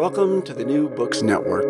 Welcome 0.00 0.40
to 0.44 0.54
the 0.54 0.64
New 0.64 0.88
Books 0.88 1.20
Network. 1.20 1.68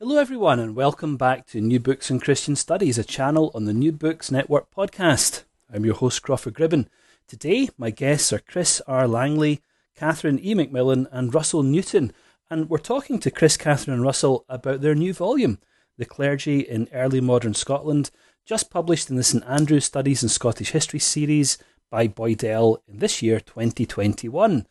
Hello, 0.00 0.18
everyone, 0.18 0.58
and 0.58 0.74
welcome 0.74 1.16
back 1.16 1.46
to 1.46 1.60
New 1.60 1.78
Books 1.78 2.10
and 2.10 2.20
Christian 2.20 2.56
Studies, 2.56 2.98
a 2.98 3.04
channel 3.04 3.52
on 3.54 3.66
the 3.66 3.72
New 3.72 3.92
Books 3.92 4.28
Network 4.28 4.68
podcast. 4.74 5.44
I'm 5.72 5.84
your 5.84 5.94
host, 5.94 6.20
Crawford 6.22 6.54
Gribben. 6.54 6.88
Today, 7.28 7.68
my 7.78 7.90
guests 7.90 8.32
are 8.32 8.40
Chris 8.40 8.82
R. 8.88 9.06
Langley, 9.06 9.62
Catherine 9.94 10.40
E. 10.40 10.56
McMillan, 10.56 11.06
and 11.12 11.32
Russell 11.32 11.62
Newton, 11.62 12.12
and 12.50 12.68
we're 12.68 12.78
talking 12.78 13.20
to 13.20 13.30
Chris, 13.30 13.56
Catherine, 13.56 13.94
and 13.94 14.02
Russell 14.02 14.44
about 14.48 14.80
their 14.80 14.96
new 14.96 15.14
volume, 15.14 15.60
The 15.98 16.04
Clergy 16.04 16.62
in 16.62 16.88
Early 16.92 17.20
Modern 17.20 17.54
Scotland, 17.54 18.10
just 18.44 18.72
published 18.72 19.08
in 19.08 19.14
the 19.14 19.22
St 19.22 19.44
Andrews 19.46 19.84
Studies 19.84 20.24
in 20.24 20.30
Scottish 20.30 20.72
History 20.72 20.98
series 20.98 21.58
by 21.90 22.08
Boydell 22.08 22.78
in 22.88 22.98
this 22.98 23.22
year, 23.22 23.38
2021. 23.38 24.66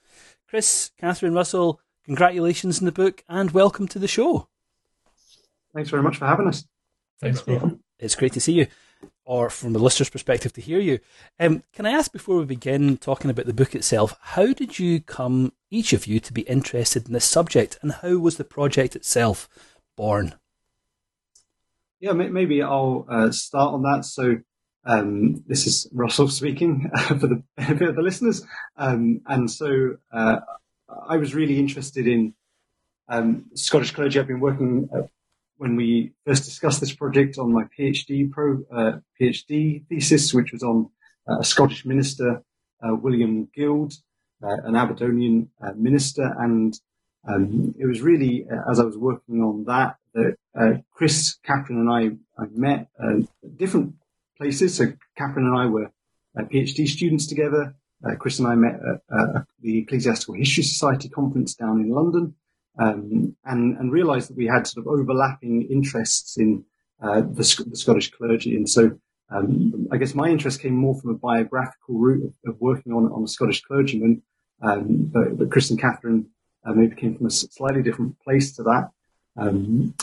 Chris, 0.51 0.91
Catherine, 0.99 1.33
Russell, 1.33 1.79
congratulations 2.03 2.79
on 2.79 2.85
the 2.85 2.91
book 2.91 3.23
and 3.29 3.51
welcome 3.51 3.87
to 3.87 3.97
the 3.97 4.05
show. 4.05 4.49
Thanks 5.73 5.89
very 5.89 6.03
much 6.03 6.17
for 6.17 6.25
having 6.25 6.49
us. 6.49 6.65
Thanks, 7.21 7.39
Crawford. 7.39 7.79
It's 7.99 8.15
great 8.15 8.33
to 8.33 8.41
see 8.41 8.51
you, 8.51 8.67
or 9.23 9.49
from 9.49 9.71
the 9.71 9.79
listener's 9.79 10.09
perspective, 10.09 10.51
to 10.51 10.59
hear 10.59 10.81
you. 10.81 10.99
Um, 11.39 11.63
can 11.71 11.85
I 11.85 11.91
ask 11.91 12.11
before 12.11 12.37
we 12.37 12.43
begin 12.43 12.97
talking 12.97 13.31
about 13.31 13.45
the 13.45 13.53
book 13.53 13.73
itself, 13.73 14.17
how 14.19 14.51
did 14.51 14.77
you 14.77 14.99
come, 14.99 15.53
each 15.69 15.93
of 15.93 16.05
you, 16.05 16.19
to 16.19 16.33
be 16.33 16.41
interested 16.41 17.07
in 17.07 17.13
this 17.13 17.23
subject, 17.23 17.79
and 17.81 17.93
how 17.93 18.17
was 18.17 18.35
the 18.35 18.43
project 18.43 18.93
itself 18.93 19.47
born? 19.95 20.35
Yeah, 22.01 22.11
maybe 22.11 22.61
I'll 22.61 23.05
uh, 23.09 23.31
start 23.31 23.73
on 23.73 23.83
that. 23.83 24.03
So, 24.03 24.39
um, 24.85 25.43
this 25.47 25.67
is 25.67 25.87
Russell 25.91 26.27
speaking 26.27 26.89
for 27.07 27.15
the 27.15 27.43
benefit 27.57 27.89
of 27.89 27.95
the 27.95 28.01
listeners. 28.01 28.43
Um, 28.77 29.21
and 29.27 29.49
so 29.49 29.97
uh, 30.11 30.39
I 31.07 31.17
was 31.17 31.35
really 31.35 31.59
interested 31.59 32.07
in 32.07 32.33
um, 33.07 33.45
Scottish 33.53 33.91
clergy. 33.91 34.19
I've 34.19 34.27
been 34.27 34.39
working 34.39 34.89
uh, 34.93 35.07
when 35.57 35.75
we 35.75 36.13
first 36.25 36.45
discussed 36.45 36.79
this 36.79 36.93
project 36.93 37.37
on 37.37 37.53
my 37.53 37.63
PhD 37.77 38.31
pro 38.31 38.63
uh, 38.71 38.99
PhD 39.19 39.85
thesis, 39.87 40.33
which 40.33 40.51
was 40.51 40.63
on 40.63 40.89
uh, 41.29 41.39
a 41.39 41.43
Scottish 41.43 41.85
minister, 41.85 42.43
uh, 42.81 42.95
William 42.95 43.47
Guild, 43.53 43.93
an 44.41 44.75
Aberdonian 44.75 45.51
minister, 45.75 46.33
and 46.39 46.73
um, 47.27 47.75
it 47.77 47.85
was 47.85 48.01
really 48.01 48.47
as 48.67 48.79
I 48.79 48.83
was 48.83 48.97
working 48.97 49.41
on 49.43 49.65
that 49.65 49.97
that 50.15 50.83
Chris, 50.91 51.37
Catherine, 51.43 51.77
and 51.77 51.91
I, 51.91 52.41
I 52.41 52.47
met 52.51 52.87
different 53.55 54.00
places. 54.41 54.75
So 54.75 54.91
Catherine 55.17 55.45
and 55.45 55.57
I 55.57 55.67
were 55.67 55.91
uh, 56.37 56.43
PhD 56.43 56.87
students 56.87 57.27
together. 57.27 57.75
Uh, 58.03 58.15
Chris 58.15 58.39
and 58.39 58.47
I 58.47 58.55
met 58.55 58.75
at 58.75 59.45
the 59.61 59.79
Ecclesiastical 59.79 60.33
History 60.33 60.63
Society 60.63 61.07
conference 61.07 61.53
down 61.53 61.79
in 61.81 61.89
London, 61.91 62.33
um, 62.79 63.35
and, 63.45 63.77
and 63.77 63.91
realised 63.91 64.29
that 64.29 64.37
we 64.37 64.47
had 64.47 64.65
sort 64.65 64.85
of 64.85 64.91
overlapping 64.91 65.67
interests 65.69 66.37
in 66.37 66.65
uh, 67.01 67.21
the, 67.21 67.65
the, 67.67 67.75
Scottish 67.75 68.09
clergy. 68.11 68.55
And 68.55 68.67
so, 68.67 68.97
um, 69.29 69.87
I 69.91 69.97
guess 69.97 70.15
my 70.15 70.29
interest 70.29 70.61
came 70.61 70.75
more 70.75 70.99
from 70.99 71.11
a 71.11 71.15
biographical 71.15 71.95
route 71.99 72.23
of, 72.25 72.53
of 72.53 72.59
working 72.59 72.91
on 72.93 73.11
on 73.11 73.23
a 73.23 73.27
Scottish 73.27 73.61
clergyman. 73.61 74.23
Um, 74.63 75.09
but, 75.13 75.37
but, 75.37 75.51
Chris 75.51 75.69
and 75.69 75.79
Catherine 75.79 76.27
uh, 76.65 76.73
maybe 76.73 76.95
came 76.95 77.15
from 77.15 77.27
a 77.27 77.31
slightly 77.31 77.83
different 77.83 78.19
place 78.19 78.55
to 78.55 78.63
that. 78.63 78.89
Um, 79.37 79.95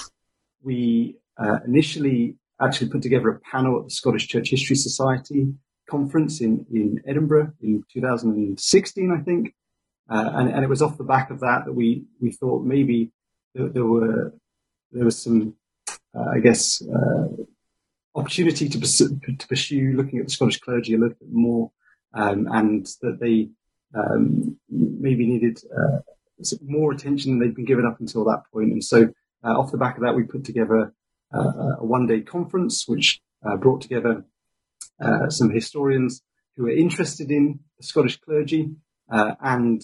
we 0.62 1.16
uh, 1.36 1.58
initially 1.66 2.36
actually 2.60 2.88
put 2.88 3.02
together 3.02 3.28
a 3.28 3.40
panel 3.40 3.78
at 3.78 3.84
the 3.84 3.90
Scottish 3.90 4.28
Church 4.28 4.50
History 4.50 4.76
Society 4.76 5.54
conference 5.88 6.40
in, 6.40 6.66
in 6.72 7.00
Edinburgh 7.06 7.52
in 7.62 7.82
2016, 7.92 9.12
I 9.12 9.22
think. 9.22 9.54
Uh, 10.10 10.30
and, 10.34 10.50
and, 10.50 10.64
it 10.64 10.68
was 10.68 10.80
off 10.80 10.96
the 10.96 11.04
back 11.04 11.30
of 11.30 11.40
that 11.40 11.64
that 11.66 11.72
we, 11.72 12.04
we 12.20 12.32
thought 12.32 12.64
maybe 12.64 13.10
there, 13.54 13.68
there 13.68 13.84
were, 13.84 14.32
there 14.90 15.04
was 15.04 15.22
some, 15.22 15.54
uh, 16.14 16.24
I 16.34 16.40
guess, 16.40 16.82
uh, 16.82 17.26
opportunity 18.14 18.70
to 18.70 18.78
pursue, 18.78 19.20
to 19.38 19.46
pursue 19.46 19.92
looking 19.94 20.18
at 20.18 20.26
the 20.26 20.30
Scottish 20.30 20.60
clergy 20.60 20.94
a 20.94 20.98
little 20.98 21.16
bit 21.20 21.28
more, 21.30 21.70
um, 22.14 22.48
and 22.50 22.86
that 23.02 23.18
they 23.20 23.50
um, 23.94 24.58
maybe 24.70 25.26
needed 25.26 25.60
uh, 25.76 25.98
more 26.62 26.92
attention 26.92 27.32
than 27.32 27.40
they'd 27.40 27.54
been 27.54 27.66
given 27.66 27.84
up 27.84 28.00
until 28.00 28.24
that 28.24 28.44
point. 28.50 28.72
And 28.72 28.84
so, 28.84 29.08
uh, 29.44 29.58
off 29.58 29.72
the 29.72 29.78
back 29.78 29.96
of 29.96 30.02
that, 30.02 30.16
we 30.16 30.22
put 30.22 30.44
together 30.44 30.94
a 31.32 31.84
one 31.84 32.06
day 32.06 32.20
conference 32.20 32.86
which 32.86 33.20
uh, 33.46 33.56
brought 33.56 33.80
together 33.80 34.24
uh, 35.00 35.28
some 35.28 35.50
historians 35.50 36.22
who 36.56 36.64
were 36.64 36.70
interested 36.70 37.30
in 37.30 37.60
the 37.78 37.84
Scottish 37.84 38.18
clergy. 38.20 38.70
and 39.08 39.82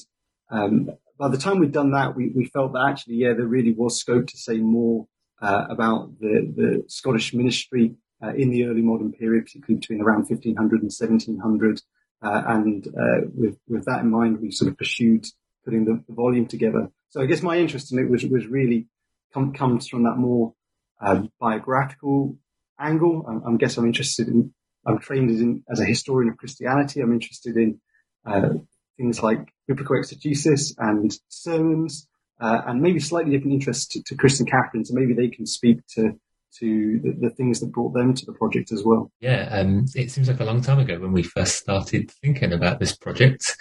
um, 0.51 0.91
by 1.19 1.29
the 1.29 1.39
time 1.39 1.59
we'd 1.61 1.73
done 1.73 1.93
that, 1.93 2.17
we, 2.17 2.33
we 2.35 2.47
felt 2.47 2.73
that 2.73 2.87
actually, 2.89 3.17
yeah, 3.17 3.33
there 3.35 3.47
really 3.47 3.73
was 3.73 3.99
scope 4.01 4.27
to 4.27 4.37
say 4.37 4.59
more 4.59 5.07
about 5.41 6.19
the, 6.19 6.53
the 6.57 6.85
Scottish 6.89 7.35
ministry 7.35 7.97
uh, 8.25 8.33
in 8.35 8.51
the 8.51 8.65
early 8.65 8.83
modern 8.83 9.13
period, 9.13 9.45
particularly 9.45 9.81
between 9.81 10.01
around 10.01 10.29
1500 10.29 10.83
and 10.83 10.93
1700. 10.93 11.83
Uh, 12.23 12.43
and 12.47 12.89
uh, 12.89 13.27
with, 13.35 13.59
with 13.69 13.85
that 13.85 14.01
in 14.01 14.11
mind, 14.11 14.41
we 14.41 14.51
sort 14.51 14.71
of 14.71 14.79
pursued 14.79 15.27
putting 15.65 15.85
the, 15.85 16.03
the, 16.09 16.15
volume 16.15 16.47
together. 16.47 16.91
So 17.11 17.21
I 17.21 17.27
guess 17.27 17.43
my 17.43 17.59
interest 17.59 17.93
in 17.93 17.99
it 17.99 18.09
was, 18.09 18.25
was 18.25 18.47
really 18.47 18.87
com- 19.33 19.53
comes 19.53 19.89
from 19.89 20.05
that 20.05 20.17
more 20.17 20.55
um, 21.05 21.31
biographical 21.41 22.37
angle. 22.79 23.25
I, 23.29 23.51
I 23.51 23.57
guess 23.57 23.77
I'm 23.77 23.87
interested 23.87 24.29
in, 24.29 24.53
I'm 24.87 24.99
trained 24.99 25.31
in, 25.31 25.65
as 25.71 25.81
a 25.81 25.85
historian 25.85 26.31
of 26.31 26.39
Christianity. 26.39 27.01
I'm 27.01 27.13
interested 27.13 27.57
in 27.57 27.81
uh, 28.27 28.51
things 28.97 29.23
like 29.23 29.49
biblical 29.67 29.97
exegesis 29.97 30.75
and 30.79 31.13
sermons, 31.29 32.07
uh, 32.41 32.63
and 32.67 32.81
maybe 32.81 33.01
slightly 33.01 33.33
different 33.33 33.55
interests 33.55 33.87
to, 33.89 34.03
to 34.07 34.17
Chris 34.17 34.41
and 34.41 34.51
Catherine. 34.51 34.85
So 34.85 34.95
maybe 34.95 35.15
they 35.15 35.29
can 35.29 35.47
speak 35.47 35.79
to 35.97 36.19
to 36.61 37.01
the, 37.03 37.29
the, 37.29 37.31
things 37.31 37.59
that 37.59 37.73
brought 37.73 37.95
them 37.95 38.15
to 38.15 38.25
the 38.25 38.33
project 38.33 38.71
as 38.71 38.85
well. 38.85 39.11
Yeah, 39.19 39.49
um, 39.51 39.87
it 39.97 40.13
seems 40.13 40.29
like 40.29 40.39
a 40.39 40.45
long 40.45 40.61
time 40.61 40.79
ago 40.79 41.01
when 41.01 41.11
we 41.11 41.25
first 41.25 41.57
started 41.57 42.13
thinking 42.23 42.53
about 42.53 42.79
this 42.79 42.97
project. 42.97 43.57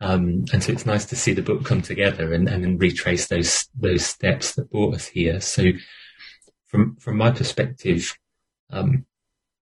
Um, 0.00 0.46
and 0.52 0.60
so 0.60 0.72
it's 0.72 0.84
nice 0.84 1.04
to 1.06 1.16
see 1.16 1.34
the 1.34 1.42
book 1.42 1.64
come 1.64 1.82
together 1.82 2.34
and, 2.34 2.48
and 2.48 2.80
retrace 2.80 3.28
those 3.28 3.68
those 3.78 4.04
steps 4.04 4.56
that 4.56 4.72
brought 4.72 4.96
us 4.96 5.06
here. 5.06 5.40
So 5.40 5.70
from 6.72 6.96
from 6.96 7.18
my 7.18 7.30
perspective, 7.30 8.18
um, 8.70 9.06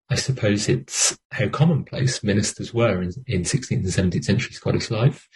I 0.09 0.15
suppose 0.15 0.69
it's 0.69 1.17
how 1.31 1.49
commonplace 1.49 2.23
ministers 2.23 2.73
were 2.73 3.01
in, 3.01 3.11
in 3.27 3.41
16th 3.41 3.71
and 3.71 4.13
17th 4.13 4.23
century 4.23 4.53
Scottish 4.53 4.91
life, 4.91 5.27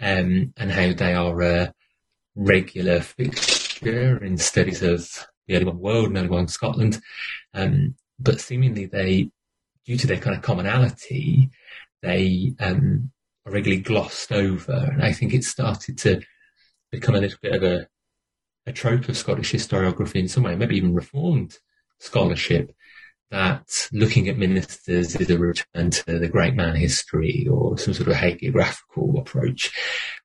um, 0.00 0.52
and 0.56 0.70
how 0.70 0.92
they 0.92 1.14
are 1.14 1.42
a 1.42 1.74
regular 2.36 3.00
fixture 3.00 4.22
in 4.22 4.36
studies 4.36 4.82
of 4.82 5.26
the 5.46 5.56
early 5.56 5.64
modern 5.64 5.80
world 5.80 6.06
and 6.08 6.18
early 6.18 6.28
modern 6.28 6.48
Scotland. 6.48 7.00
Um, 7.54 7.96
but 8.18 8.40
seemingly 8.40 8.86
they, 8.86 9.30
due 9.86 9.96
to 9.96 10.06
their 10.06 10.18
kind 10.18 10.36
of 10.36 10.42
commonality, 10.42 11.50
they 12.02 12.54
um, 12.60 13.10
are 13.46 13.52
regularly 13.52 13.82
glossed 13.82 14.30
over, 14.30 14.90
and 14.92 15.02
I 15.02 15.12
think 15.12 15.32
it 15.32 15.44
started 15.44 15.96
to 15.98 16.20
become 16.92 17.14
a 17.14 17.20
little 17.20 17.38
bit 17.42 17.54
of 17.54 17.62
a 17.62 17.88
a 18.66 18.72
trope 18.72 19.08
of 19.08 19.16
Scottish 19.16 19.52
historiography 19.52 20.16
in 20.16 20.28
some 20.28 20.44
way, 20.44 20.56
maybe 20.56 20.76
even 20.76 20.94
reformed 20.94 21.58
scholarship, 21.98 22.74
that 23.30 23.88
looking 23.92 24.28
at 24.28 24.38
ministers 24.38 25.16
is 25.16 25.30
a 25.30 25.38
return 25.38 25.90
to 25.90 26.18
the 26.18 26.28
great 26.28 26.54
man 26.54 26.76
history 26.76 27.46
or 27.50 27.76
some 27.78 27.94
sort 27.94 28.08
of 28.08 28.14
hagiographical 28.14 29.18
approach. 29.18 29.72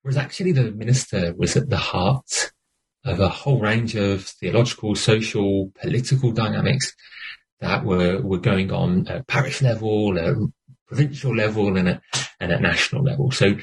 Whereas 0.01 0.17
actually 0.17 0.51
the 0.51 0.71
minister 0.71 1.33
was 1.35 1.57
at 1.57 1.69
the 1.69 1.77
heart 1.77 2.51
of 3.05 3.19
a 3.19 3.29
whole 3.29 3.59
range 3.59 3.95
of 3.95 4.25
theological, 4.25 4.95
social, 4.95 5.71
political 5.81 6.31
dynamics 6.31 6.93
that 7.61 7.83
were, 7.83 8.21
were 8.21 8.37
going 8.37 8.71
on 8.71 9.07
at 9.07 9.27
parish 9.27 9.61
level, 9.61 10.17
at 10.19 10.35
provincial 10.87 11.35
level 11.35 11.75
and 11.77 11.89
at, 11.89 12.01
and 12.39 12.51
at 12.51 12.61
national 12.61 13.03
level. 13.03 13.31
So 13.31 13.55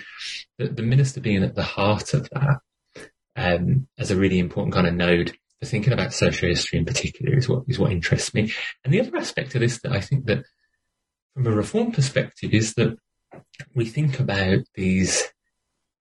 the, 0.58 0.68
the 0.68 0.82
minister 0.82 1.20
being 1.20 1.44
at 1.44 1.54
the 1.54 1.62
heart 1.62 2.14
of 2.14 2.28
that 2.30 2.60
um, 3.36 3.86
as 3.98 4.10
a 4.10 4.16
really 4.16 4.38
important 4.38 4.74
kind 4.74 4.86
of 4.86 4.94
node 4.94 5.36
for 5.60 5.66
thinking 5.66 5.92
about 5.92 6.12
social 6.12 6.48
history 6.48 6.78
in 6.78 6.84
particular 6.84 7.36
is 7.36 7.48
what 7.48 7.64
is 7.68 7.78
what 7.78 7.92
interests 7.92 8.34
me. 8.34 8.52
And 8.84 8.92
the 8.92 9.00
other 9.00 9.16
aspect 9.16 9.54
of 9.54 9.60
this 9.60 9.80
that 9.80 9.92
I 9.92 10.00
think 10.00 10.26
that 10.26 10.44
from 11.34 11.46
a 11.46 11.50
reform 11.50 11.92
perspective 11.92 12.52
is 12.52 12.74
that 12.74 12.96
we 13.74 13.86
think 13.86 14.18
about 14.18 14.60
these 14.74 15.24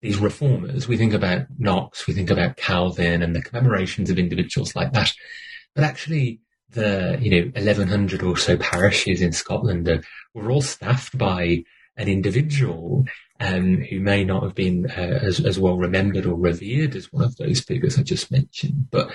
these 0.01 0.17
reformers, 0.17 0.87
we 0.87 0.97
think 0.97 1.13
about 1.13 1.47
Knox, 1.57 2.05
we 2.05 2.13
think 2.13 2.29
about 2.29 2.57
Calvin 2.57 3.23
and 3.23 3.35
the 3.35 3.41
commemorations 3.41 4.09
of 4.09 4.19
individuals 4.19 4.75
like 4.75 4.93
that. 4.93 5.11
But 5.73 5.83
actually, 5.83 6.41
the, 6.69 7.17
you 7.19 7.31
know, 7.31 7.51
1100 7.55 8.21
or 8.21 8.37
so 8.37 8.55
parishes 8.57 9.21
in 9.21 9.31
Scotland 9.31 9.87
are, 9.89 10.03
were 10.35 10.51
all 10.51 10.61
staffed 10.61 11.17
by 11.17 11.63
an 11.97 12.07
individual 12.07 13.05
um, 13.39 13.77
who 13.89 13.99
may 13.99 14.23
not 14.23 14.43
have 14.43 14.55
been 14.55 14.89
uh, 14.89 15.19
as, 15.21 15.39
as 15.39 15.59
well 15.59 15.77
remembered 15.77 16.25
or 16.25 16.35
revered 16.35 16.95
as 16.95 17.11
one 17.11 17.23
of 17.23 17.35
those 17.37 17.59
figures 17.59 17.99
I 17.99 18.03
just 18.03 18.31
mentioned, 18.31 18.89
but 18.91 19.11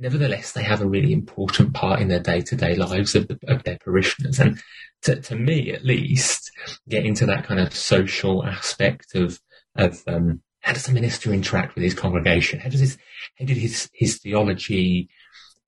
nevertheless, 0.00 0.52
they 0.52 0.62
have 0.62 0.80
a 0.80 0.88
really 0.88 1.12
important 1.12 1.74
part 1.74 2.00
in 2.00 2.08
their 2.08 2.20
day 2.20 2.40
to 2.40 2.56
day 2.56 2.74
lives 2.74 3.14
of, 3.14 3.28
the, 3.28 3.38
of, 3.46 3.62
their 3.64 3.78
parishioners. 3.78 4.40
And 4.40 4.60
to, 5.02 5.20
to, 5.20 5.36
me, 5.36 5.72
at 5.72 5.84
least, 5.84 6.50
get 6.88 7.04
into 7.04 7.26
that 7.26 7.44
kind 7.44 7.60
of 7.60 7.74
social 7.74 8.44
aspect 8.44 9.14
of, 9.14 9.38
of, 9.76 10.02
um, 10.08 10.42
how 10.60 10.72
does 10.72 10.88
a 10.88 10.92
minister 10.92 11.32
interact 11.32 11.74
with 11.74 11.84
his 11.84 11.94
congregation? 11.94 12.60
How 12.60 12.70
does 12.70 12.80
his, 12.80 12.98
how 13.38 13.44
did 13.44 13.56
his, 13.56 13.90
his 13.92 14.18
theology 14.18 15.08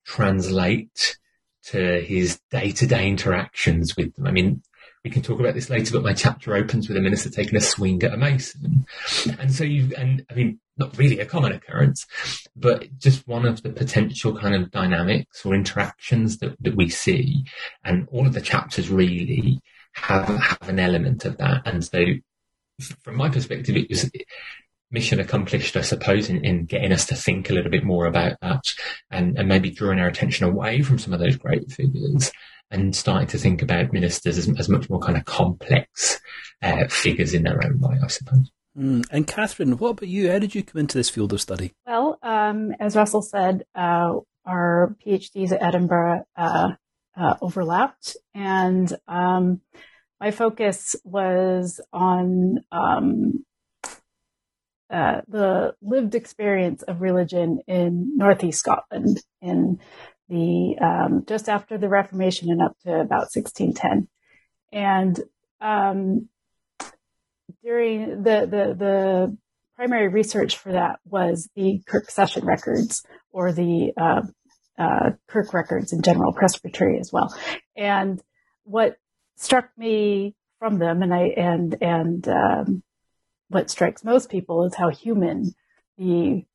translate 0.05 1.17
to 1.65 2.01
his 2.01 2.39
day 2.51 2.71
to 2.71 2.87
day 2.87 3.07
interactions 3.07 3.95
with 3.95 4.15
them? 4.15 4.27
I 4.27 4.31
mean, 4.31 4.63
we 5.03 5.09
can 5.09 5.21
talk 5.21 5.39
about 5.39 5.53
this 5.53 5.69
later, 5.69 5.93
but 5.93 6.03
my 6.03 6.13
chapter 6.13 6.55
opens 6.55 6.87
with 6.87 6.95
a 6.95 7.01
minister 7.01 7.29
taking 7.29 7.57
a 7.57 7.61
swing 7.61 8.01
at 8.03 8.13
a 8.13 8.17
mason. 8.17 8.85
And 9.37 9.51
so 9.51 9.65
you, 9.65 9.93
and 9.97 10.25
I 10.31 10.33
mean, 10.33 10.59
not 10.77 10.97
really 10.97 11.19
a 11.19 11.25
common 11.25 11.51
occurrence, 11.51 12.07
but 12.55 12.87
just 12.99 13.27
one 13.27 13.45
of 13.45 13.63
the 13.63 13.69
potential 13.69 14.37
kind 14.37 14.55
of 14.55 14.71
dynamics 14.71 15.45
or 15.45 15.53
interactions 15.55 16.37
that, 16.37 16.55
that 16.61 16.75
we 16.75 16.87
see. 16.87 17.43
And 17.83 18.07
all 18.11 18.25
of 18.25 18.33
the 18.33 18.41
chapters 18.41 18.89
really 18.89 19.59
have, 19.93 20.27
have 20.27 20.69
an 20.69 20.79
element 20.79 21.25
of 21.25 21.37
that. 21.37 21.63
And 21.65 21.83
so 21.83 22.05
from 23.03 23.17
my 23.17 23.29
perspective, 23.29 23.75
it 23.75 23.89
was 23.89 24.09
mission 24.89 25.19
accomplished, 25.19 25.75
I 25.75 25.81
suppose, 25.81 26.29
in, 26.29 26.45
in 26.45 26.65
getting 26.65 26.93
us 26.93 27.05
to 27.07 27.15
think 27.15 27.49
a 27.49 27.53
little 27.53 27.71
bit 27.71 27.83
more 27.83 28.05
about 28.05 28.37
that 28.41 28.73
and, 29.11 29.37
and 29.37 29.49
maybe 29.49 29.69
drawing 29.69 29.99
our 29.99 30.07
attention 30.07 30.45
away 30.45 30.81
from 30.81 30.97
some 30.97 31.11
of 31.11 31.19
those 31.19 31.35
great 31.35 31.69
figures 31.69 32.31
and 32.73 32.95
starting 32.95 33.27
to 33.27 33.37
think 33.37 33.61
about 33.61 33.93
ministers 33.93 34.37
as, 34.37 34.49
as 34.59 34.67
much 34.67 34.89
more 34.89 34.99
kind 34.99 35.17
of 35.17 35.25
complex 35.25 36.19
uh, 36.61 36.87
figures 36.87 37.33
in 37.33 37.43
their 37.43 37.63
own 37.63 37.79
right, 37.79 37.99
I 38.03 38.07
suppose. 38.07 38.51
Mm. 38.77 39.05
And 39.11 39.27
Catherine, 39.27 39.77
what 39.77 39.89
about 39.91 40.09
you? 40.09 40.31
How 40.31 40.39
did 40.39 40.55
you 40.55 40.63
come 40.63 40.79
into 40.79 40.97
this 40.97 41.09
field 41.09 41.31
of 41.31 41.41
study? 41.41 41.73
Well, 41.85 42.17
um, 42.23 42.71
as 42.79 42.95
Russell 42.95 43.21
said, 43.21 43.65
uh, 43.75 44.15
our 44.45 44.95
PhDs 45.05 45.51
at 45.51 45.61
Edinburgh 45.61 46.25
uh, 46.35 46.71
uh, 47.15 47.35
overlapped, 47.41 48.17
and 48.33 48.91
um, 49.07 49.61
my 50.19 50.31
focus 50.31 50.95
was 51.03 51.79
on 51.93 52.57
um, 52.71 53.45
uh, 54.89 55.21
the 55.27 55.75
lived 55.81 56.15
experience 56.15 56.81
of 56.83 57.01
religion 57.01 57.59
in 57.67 58.17
Northeast 58.17 58.59
Scotland 58.59 59.19
in 59.41 59.79
the 60.29 60.75
um, 60.81 61.23
just 61.27 61.49
after 61.49 61.77
the 61.77 61.89
Reformation 61.89 62.49
and 62.49 62.61
up 62.61 62.77
to 62.83 62.91
about 62.91 63.29
1610. 63.33 64.07
And 64.71 65.19
um, 65.61 66.29
during 67.63 68.23
the, 68.23 68.47
the 68.49 68.75
the 68.77 69.37
primary 69.75 70.07
research 70.07 70.57
for 70.57 70.71
that 70.71 70.99
was 71.05 71.49
the 71.55 71.81
Kirk 71.87 72.09
session 72.09 72.45
records 72.45 73.03
or 73.31 73.51
the 73.51 73.91
uh, 73.97 74.21
uh, 74.77 75.11
Kirk 75.27 75.53
records 75.53 75.93
in 75.93 76.01
general, 76.01 76.33
Presbytery 76.33 76.99
as 76.99 77.11
well. 77.11 77.33
And 77.75 78.21
what 78.63 78.97
struck 79.35 79.69
me 79.77 80.35
from 80.59 80.79
them, 80.79 81.01
and 81.01 81.13
I 81.13 81.23
and 81.37 81.75
and 81.81 82.27
um, 82.27 82.83
what 83.49 83.69
strikes 83.69 84.03
most 84.03 84.29
people 84.29 84.65
is 84.65 84.75
how 84.75 84.89
human 84.89 85.53
the 85.97 86.45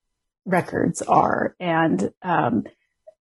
records 0.45 1.03
are, 1.03 1.55
and 1.61 2.11
um, 2.23 2.65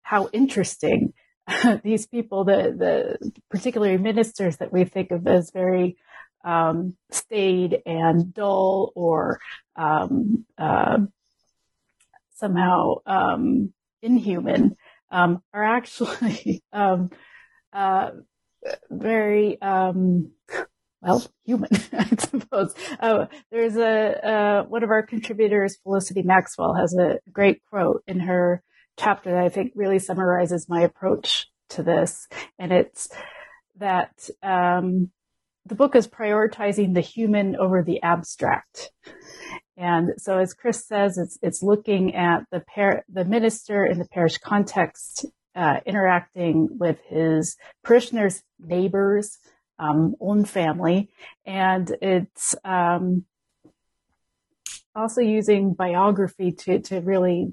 how 0.07 0.29
interesting 0.33 1.13
these 1.83 2.07
people, 2.07 2.45
the, 2.45 2.73
the 2.79 3.33
particularly 3.51 3.99
ministers 3.99 4.59
that 4.59 4.73
we 4.73 4.85
think 4.85 5.11
of 5.11 5.27
as 5.27 5.51
very 5.51 5.97
um, 6.45 6.95
staid 7.11 7.79
and 7.85 8.33
dull 8.33 8.93
or 8.95 9.41
um, 9.75 10.45
uh, 10.57 10.99
somehow 12.37 12.95
um, 13.05 13.73
inhuman, 14.01 14.77
um, 15.11 15.43
are 15.53 15.65
actually 15.65 16.63
um, 16.73 17.11
uh, 17.73 18.11
very 18.89 19.61
um, 19.61 20.31
well, 21.03 21.27
human, 21.45 21.71
I 21.93 22.07
suppose. 22.17 22.75
Uh, 23.01 23.27
there's 23.51 23.77
a 23.77 24.27
uh, 24.27 24.63
one 24.67 24.85
of 24.85 24.91
our 24.91 25.03
contributors, 25.03 25.79
Felicity 25.83 26.23
Maxwell, 26.23 26.75
has 26.75 26.95
a 26.95 27.19
great 27.33 27.61
quote 27.69 28.05
in 28.07 28.21
her 28.21 28.63
chapter 28.99 29.31
that 29.31 29.45
I 29.45 29.49
think 29.49 29.73
really 29.75 29.99
summarizes 29.99 30.69
my 30.69 30.83
approach 30.83 31.47
to 31.71 31.83
this. 31.83 32.29
And 32.59 32.73
it's 32.73 33.09
that 33.79 34.29
um, 34.43 35.11
the 35.67 35.75
book 35.75 35.95
is 35.97 36.07
prioritizing 36.07 36.95
the 36.95 37.01
human 37.01 37.57
over 37.57 37.83
the 37.83 38.03
abstract. 38.03 38.91
And 39.77 40.13
so, 40.17 40.39
as 40.39 40.55
Chris 40.55 40.87
says, 40.87 41.19
it's 41.19 41.39
it's 41.43 41.63
looking 41.63 42.15
at 42.15 42.45
the 42.51 42.61
par- 42.61 43.05
the 43.11 43.27
minister 43.27 43.85
in 43.85 43.99
the 43.99 44.07
parish 44.07 44.39
context, 44.39 45.27
uh, 45.55 45.81
interacting 45.85 46.69
with 46.79 46.99
his 47.07 47.57
parishioners' 47.85 48.43
neighbors, 48.59 49.39
um, 49.79 50.15
own 50.19 50.47
family, 50.47 51.11
and 51.45 51.95
it's 52.01 52.55
um, 52.65 53.27
also 54.95 55.21
using 55.21 55.75
biography 55.75 56.53
to 56.53 56.79
to 56.81 57.01
really 57.01 57.51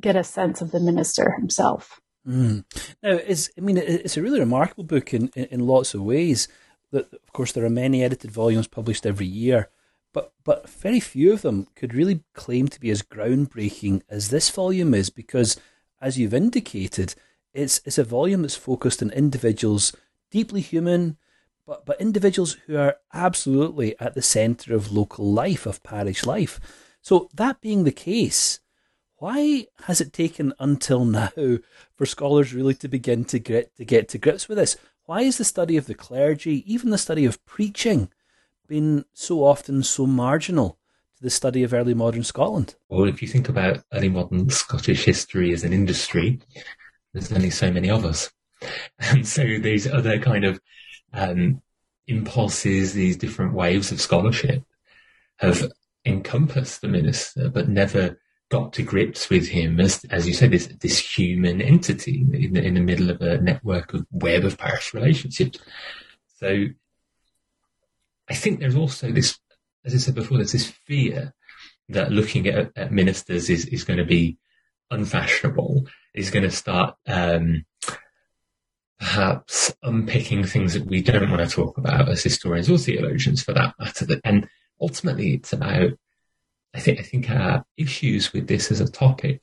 get 0.00 0.16
a 0.16 0.24
sense 0.24 0.60
of 0.60 0.70
the 0.70 0.80
minister 0.80 1.32
himself. 1.32 2.00
Mm. 2.26 2.64
Now, 3.02 3.12
it's, 3.12 3.50
I 3.56 3.60
mean, 3.62 3.78
it's 3.78 4.16
a 4.16 4.22
really 4.22 4.40
remarkable 4.40 4.84
book 4.84 5.14
in, 5.14 5.30
in, 5.34 5.44
in, 5.44 5.66
lots 5.66 5.94
of 5.94 6.02
ways. 6.02 6.48
That, 6.90 7.12
of 7.12 7.32
course, 7.32 7.52
there 7.52 7.64
are 7.64 7.70
many 7.70 8.02
edited 8.02 8.30
volumes 8.30 8.66
published 8.66 9.06
every 9.06 9.26
year, 9.26 9.70
but 10.12 10.32
but 10.44 10.68
very 10.68 11.00
few 11.00 11.32
of 11.32 11.42
them 11.42 11.68
could 11.74 11.94
really 11.94 12.22
claim 12.34 12.68
to 12.68 12.80
be 12.80 12.90
as 12.90 13.02
groundbreaking 13.02 14.02
as 14.08 14.28
this 14.28 14.50
volume 14.50 14.94
is, 14.94 15.10
because, 15.10 15.58
as 16.00 16.18
you've 16.18 16.34
indicated, 16.34 17.14
it's 17.52 17.80
it's 17.84 17.98
a 17.98 18.04
volume 18.04 18.42
that's 18.42 18.56
focused 18.56 19.02
on 19.02 19.10
individuals 19.10 19.94
deeply 20.30 20.60
human, 20.60 21.16
but 21.66 21.84
but 21.86 22.00
individuals 22.00 22.56
who 22.66 22.76
are 22.76 22.96
absolutely 23.12 23.98
at 24.00 24.14
the 24.14 24.22
centre 24.22 24.74
of 24.74 24.92
local 24.92 25.30
life, 25.30 25.66
of 25.66 25.82
parish 25.82 26.24
life. 26.24 26.60
So 27.02 27.28
that 27.34 27.60
being 27.60 27.84
the 27.84 27.92
case, 27.92 28.60
why 29.18 29.66
has 29.84 30.00
it 30.00 30.12
taken 30.12 30.52
until 30.58 31.04
now 31.04 31.30
for 31.96 32.06
scholars 32.06 32.54
really 32.54 32.74
to 32.74 32.88
begin 32.88 33.24
to 33.26 33.38
get 33.38 33.76
to 33.76 33.84
get 33.84 34.08
to 34.08 34.18
grips 34.18 34.48
with 34.48 34.58
this? 34.58 34.76
Why 35.04 35.22
is 35.22 35.38
the 35.38 35.44
study 35.44 35.76
of 35.76 35.86
the 35.86 35.94
clergy, 35.94 36.62
even 36.72 36.90
the 36.90 36.98
study 36.98 37.24
of 37.24 37.44
preaching, 37.44 38.10
been 38.68 39.04
so 39.12 39.44
often 39.44 39.82
so 39.82 40.06
marginal 40.06 40.78
to 41.16 41.22
the 41.22 41.30
study 41.30 41.62
of 41.62 41.72
early 41.72 41.94
modern 41.94 42.22
Scotland? 42.22 42.76
Well, 42.88 43.08
if 43.08 43.22
you 43.22 43.28
think 43.28 43.48
about 43.48 43.82
early 43.92 44.08
modern 44.08 44.50
Scottish 44.50 45.04
history 45.04 45.52
as 45.52 45.64
an 45.64 45.72
industry, 45.72 46.40
there's 47.12 47.32
only 47.32 47.50
so 47.50 47.70
many 47.70 47.90
of 47.90 48.04
us. 48.04 48.30
And 48.98 49.26
so 49.26 49.44
these 49.60 49.86
other 49.86 50.18
kind 50.18 50.44
of 50.44 50.60
um, 51.12 51.62
impulses, 52.08 52.92
these 52.92 53.16
different 53.16 53.54
waves 53.54 53.92
of 53.92 54.00
scholarship 54.00 54.64
have 55.36 55.70
encompassed 56.04 56.80
the 56.80 56.88
minister, 56.88 57.48
but 57.48 57.68
never 57.68 58.18
got 58.50 58.72
to 58.72 58.82
grips 58.82 59.28
with 59.28 59.48
him 59.48 59.78
as, 59.80 60.04
as 60.10 60.26
you 60.26 60.32
said, 60.32 60.50
this, 60.50 60.68
this 60.80 60.98
human 60.98 61.60
entity 61.60 62.26
in 62.32 62.52
the, 62.54 62.62
in 62.62 62.74
the 62.74 62.80
middle 62.80 63.10
of 63.10 63.20
a 63.20 63.38
network 63.38 63.92
of 63.94 64.06
web 64.10 64.44
of 64.44 64.56
parish 64.56 64.94
relationships. 64.94 65.58
So 66.38 66.66
I 68.28 68.34
think 68.34 68.60
there's 68.60 68.76
also 68.76 69.12
this, 69.12 69.38
as 69.84 69.94
I 69.94 69.98
said 69.98 70.14
before, 70.14 70.38
there's 70.38 70.52
this 70.52 70.72
fear 70.86 71.34
that 71.90 72.12
looking 72.12 72.46
at, 72.46 72.70
at 72.76 72.92
ministers 72.92 73.50
is, 73.50 73.66
is 73.66 73.84
going 73.84 73.98
to 73.98 74.04
be 74.04 74.38
unfashionable, 74.90 75.86
is 76.14 76.30
going 76.30 76.44
to 76.44 76.50
start, 76.50 76.96
um, 77.06 77.64
perhaps 78.98 79.74
unpicking 79.82 80.44
things 80.44 80.74
that 80.74 80.86
we 80.86 81.00
don't 81.00 81.30
want 81.30 81.48
to 81.48 81.54
talk 81.54 81.78
about 81.78 82.08
as 82.08 82.22
historians 82.22 82.68
or 82.68 82.78
theologians 82.78 83.42
for 83.42 83.52
that 83.52 83.74
matter. 83.78 84.06
And 84.24 84.48
ultimately 84.80 85.34
it's 85.34 85.52
about 85.52 85.92
I 86.74 86.80
think 86.80 87.00
I 87.00 87.02
think 87.02 87.30
our 87.30 87.64
issues 87.76 88.32
with 88.32 88.46
this 88.46 88.70
as 88.70 88.80
a 88.80 88.90
topic 88.90 89.42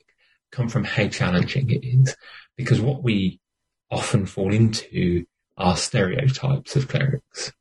come 0.52 0.68
from 0.68 0.84
how 0.84 1.08
challenging 1.08 1.70
it 1.70 1.84
is, 1.84 2.16
because 2.56 2.80
what 2.80 3.02
we 3.02 3.40
often 3.90 4.26
fall 4.26 4.52
into 4.52 5.24
are 5.56 5.76
stereotypes 5.76 6.76
of 6.76 6.88
clerics, 6.88 7.52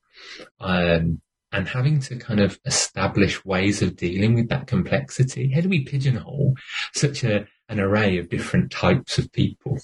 um, 0.59 1.21
and 1.51 1.67
having 1.67 1.99
to 2.01 2.17
kind 2.17 2.39
of 2.39 2.59
establish 2.65 3.43
ways 3.45 3.81
of 3.81 3.95
dealing 3.95 4.35
with 4.35 4.49
that 4.49 4.67
complexity. 4.67 5.51
How 5.51 5.61
do 5.61 5.69
we 5.69 5.85
pigeonhole 5.85 6.55
such 6.93 7.23
a 7.23 7.47
an 7.67 7.79
array 7.79 8.19
of 8.19 8.29
different 8.29 8.71
types 8.71 9.17
of 9.17 9.31
people? 9.31 9.79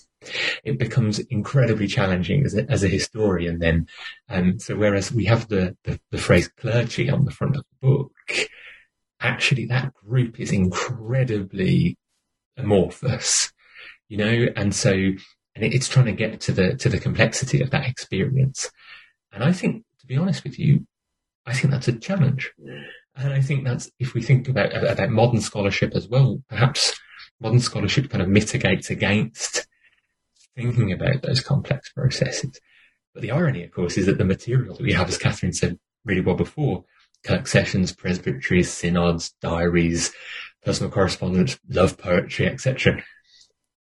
It 0.64 0.78
becomes 0.78 1.18
incredibly 1.18 1.88
challenging 1.88 2.46
as 2.46 2.56
a, 2.56 2.70
as 2.70 2.84
a 2.84 2.88
historian. 2.88 3.58
Then, 3.58 3.88
um, 4.30 4.60
so 4.60 4.76
whereas 4.76 5.12
we 5.12 5.26
have 5.26 5.48
the, 5.48 5.76
the 5.84 6.00
the 6.12 6.20
phrase 6.20 6.48
clergy 6.50 7.10
on 7.10 7.26
the 7.26 7.32
front 7.32 7.56
of 7.56 7.64
the 7.64 7.88
book 7.88 8.12
actually 9.22 9.66
that 9.66 9.94
group 9.94 10.40
is 10.40 10.52
incredibly 10.52 11.98
amorphous, 12.58 13.52
you 14.10 14.18
know, 14.18 14.48
and 14.56 14.74
so 14.76 14.92
and 14.92 15.66
it's 15.74 15.88
trying 15.88 16.06
to 16.06 16.12
get 16.12 16.40
to 16.42 16.52
the 16.52 16.76
to 16.76 16.90
the 16.90 17.00
complexity 17.00 17.62
of 17.62 17.70
that 17.72 17.88
experience. 17.88 18.72
And 19.32 19.44
I 19.44 19.52
think, 19.54 19.84
to 20.00 20.08
be 20.08 20.18
honest 20.18 20.44
with 20.44 20.60
you, 20.60 20.86
I 21.46 21.54
think 21.54 21.72
that's 21.72 21.88
a 21.88 21.98
challenge. 21.98 22.52
And 23.16 23.34
I 23.34 23.42
think 23.42 23.66
that's 23.66 23.92
if 24.00 24.14
we 24.14 24.22
think 24.22 24.48
about 24.48 24.76
about 24.76 25.10
modern 25.10 25.42
scholarship 25.42 25.94
as 25.96 26.08
well, 26.08 26.42
perhaps 26.50 27.00
modern 27.40 27.60
scholarship 27.60 28.10
kind 28.10 28.22
of 28.22 28.30
mitigates 28.30 28.90
against 28.90 29.68
thinking 30.56 30.92
about 30.92 31.22
those 31.22 31.42
complex 31.42 31.92
processes. 31.92 32.60
But 33.14 33.22
the 33.22 33.32
irony, 33.32 33.64
of 33.64 33.72
course, 33.72 33.98
is 33.98 34.06
that 34.06 34.18
the 34.18 34.26
material 34.26 34.76
that 34.76 34.84
we 34.84 34.94
have, 34.94 35.10
as 35.10 35.18
Catherine 35.18 35.54
said 35.54 35.78
really 36.06 36.22
well 36.22 36.36
before, 36.36 36.86
Kirk 37.24 37.48
sessions, 37.48 37.94
presbyteries, 37.94 38.72
synods, 38.72 39.34
diaries, 39.42 40.12
personal 40.64 40.92
correspondence, 40.92 41.60
love 41.70 41.98
poetry, 41.98 42.48
etc., 42.48 43.04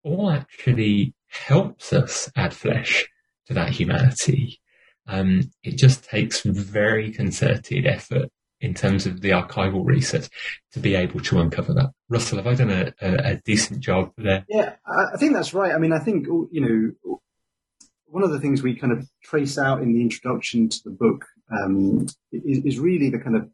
all 0.04 0.30
actually 0.32 1.14
helps 1.28 1.94
us 1.94 2.32
add 2.36 2.54
flesh 2.54 3.08
to 3.48 3.54
that 3.54 3.70
humanity. 3.70 4.60
Um, 5.08 5.52
it 5.64 5.78
just 5.78 6.04
takes 6.04 6.42
very 6.42 7.12
concerted 7.12 7.86
effort 7.86 8.30
in 8.62 8.74
terms 8.74 9.06
of 9.06 9.22
the 9.22 9.30
archival 9.30 9.86
research 9.86 10.30
to 10.74 10.80
be 10.80 10.96
able 10.96 11.20
to 11.22 11.40
uncover 11.40 11.74
that. 11.74 11.92
Russell, 12.10 12.38
have 12.38 12.48
I 12.48 12.56
done 12.56 12.70
a, 12.70 12.94
a, 13.02 13.32
a 13.32 13.36
decent 13.46 13.80
job 13.80 14.12
there? 14.18 14.46
Yeah, 14.50 14.76
I 14.86 15.18
think 15.18 15.34
that's 15.34 15.54
right. 15.54 15.74
I 15.74 15.78
mean, 15.78 15.94
I 15.94 16.00
think, 16.00 16.28
you 16.28 16.96
know, 17.06 17.20
one 18.06 18.24
of 18.24 18.32
the 18.32 18.40
things 18.40 18.62
we 18.62 18.76
kind 18.76 18.92
of 18.92 19.08
trace 19.24 19.58
out 19.58 19.82
in 19.82 19.94
the 19.94 20.02
introduction 20.02 20.68
to 20.70 20.80
the 20.84 20.92
book 20.92 21.26
um, 21.52 22.08
is, 22.32 22.66
is, 22.66 22.80
really 22.80 23.10
the 23.10 23.20
kind 23.20 23.36
of, 23.36 23.50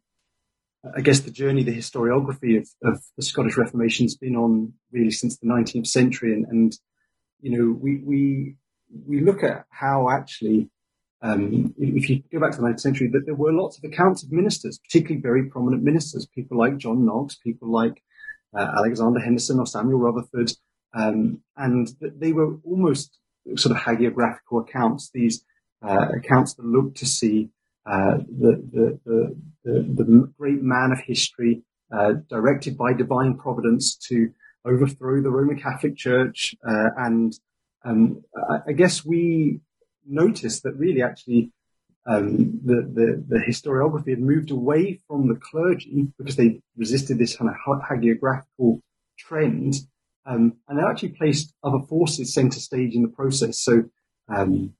I 0.96 1.00
guess, 1.00 1.20
the 1.20 1.30
journey, 1.30 1.62
the 1.62 1.76
historiography 1.76 2.58
of, 2.58 2.68
of, 2.84 3.02
the 3.16 3.22
Scottish 3.22 3.56
Reformation 3.56 4.04
has 4.04 4.16
been 4.16 4.36
on 4.36 4.74
really 4.92 5.10
since 5.10 5.38
the 5.38 5.46
19th 5.46 5.86
century. 5.86 6.32
And, 6.32 6.46
and 6.46 6.78
you 7.40 7.56
know, 7.56 7.78
we, 7.78 7.98
we, 7.98 8.56
we 9.06 9.20
look 9.20 9.42
at 9.42 9.64
how 9.70 10.10
actually 10.10 10.70
um, 11.22 11.74
if 11.78 12.10
you 12.10 12.22
go 12.30 12.40
back 12.40 12.52
to 12.52 12.58
the 12.58 12.64
19th 12.64 12.80
century, 12.80 13.08
that 13.12 13.24
there 13.24 13.34
were 13.34 13.52
lots 13.52 13.78
of 13.78 13.84
accounts 13.84 14.22
of 14.22 14.32
ministers, 14.32 14.78
particularly 14.78 15.20
very 15.20 15.48
prominent 15.48 15.82
ministers, 15.82 16.26
people 16.26 16.58
like 16.58 16.76
John 16.76 17.04
Knox, 17.04 17.36
people 17.36 17.70
like 17.70 18.02
uh, 18.56 18.66
Alexander 18.78 19.20
Henderson 19.20 19.58
or 19.58 19.66
Samuel 19.66 19.98
Rutherford, 19.98 20.52
um, 20.94 21.42
and 21.56 21.88
they 22.00 22.32
were 22.32 22.56
almost 22.64 23.18
sort 23.56 23.76
of 23.76 23.82
hagiographical 23.82 24.62
accounts, 24.62 25.10
these 25.12 25.44
uh, 25.82 26.08
accounts 26.16 26.54
that 26.54 26.64
looked 26.64 26.98
to 26.98 27.06
see 27.06 27.50
the, 27.86 28.62
the, 28.72 29.36
the, 29.64 29.94
the, 29.94 30.32
great 30.38 30.62
man 30.62 30.92
of 30.92 30.98
history 30.98 31.62
uh, 31.92 32.14
directed 32.28 32.76
by 32.76 32.92
divine 32.92 33.36
providence 33.36 33.96
to 33.96 34.30
overthrow 34.64 35.22
the 35.22 35.30
Roman 35.30 35.58
Catholic 35.58 35.96
Church. 35.96 36.54
Uh, 36.66 36.88
and 36.96 37.32
um, 37.84 38.22
I 38.66 38.72
guess 38.72 39.04
we 39.04 39.60
noticed 40.06 40.62
that 40.64 40.74
really 40.76 41.02
actually 41.02 41.52
um, 42.06 42.60
the, 42.64 42.74
the, 42.74 43.24
the, 43.28 43.38
historiography 43.38 44.10
had 44.10 44.20
moved 44.20 44.52
away 44.52 45.00
from 45.08 45.26
the 45.26 45.34
clergy 45.34 46.06
because 46.16 46.36
they 46.36 46.60
resisted 46.76 47.18
this 47.18 47.36
kind 47.36 47.50
of 47.50 47.82
hagiographical 47.82 48.80
trend, 49.18 49.74
um, 50.24 50.54
and 50.68 50.78
they 50.78 50.84
actually 50.84 51.10
placed 51.10 51.52
other 51.64 51.80
forces 51.88 52.32
center 52.32 52.60
stage 52.60 52.94
in 52.94 53.02
the 53.02 53.08
process. 53.08 53.58
So, 53.58 53.84
um, 54.28 54.74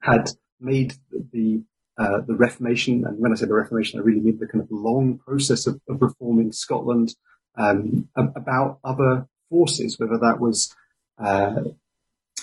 had 0.00 0.30
made 0.60 0.94
the 1.32 1.62
uh, 1.98 2.20
the 2.20 2.34
Reformation, 2.34 3.04
and 3.04 3.18
when 3.18 3.32
I 3.32 3.34
say 3.34 3.46
the 3.46 3.54
Reformation, 3.54 3.98
I 3.98 4.02
really 4.02 4.20
mean 4.20 4.38
the 4.38 4.46
kind 4.46 4.62
of 4.62 4.70
long 4.70 5.18
process 5.18 5.66
of, 5.66 5.80
of 5.88 6.00
reforming 6.00 6.52
Scotland 6.52 7.14
um, 7.56 8.08
about 8.14 8.78
other 8.84 9.26
forces, 9.50 9.98
whether 9.98 10.18
that 10.18 10.38
was 10.38 10.74
uh, 11.18 11.62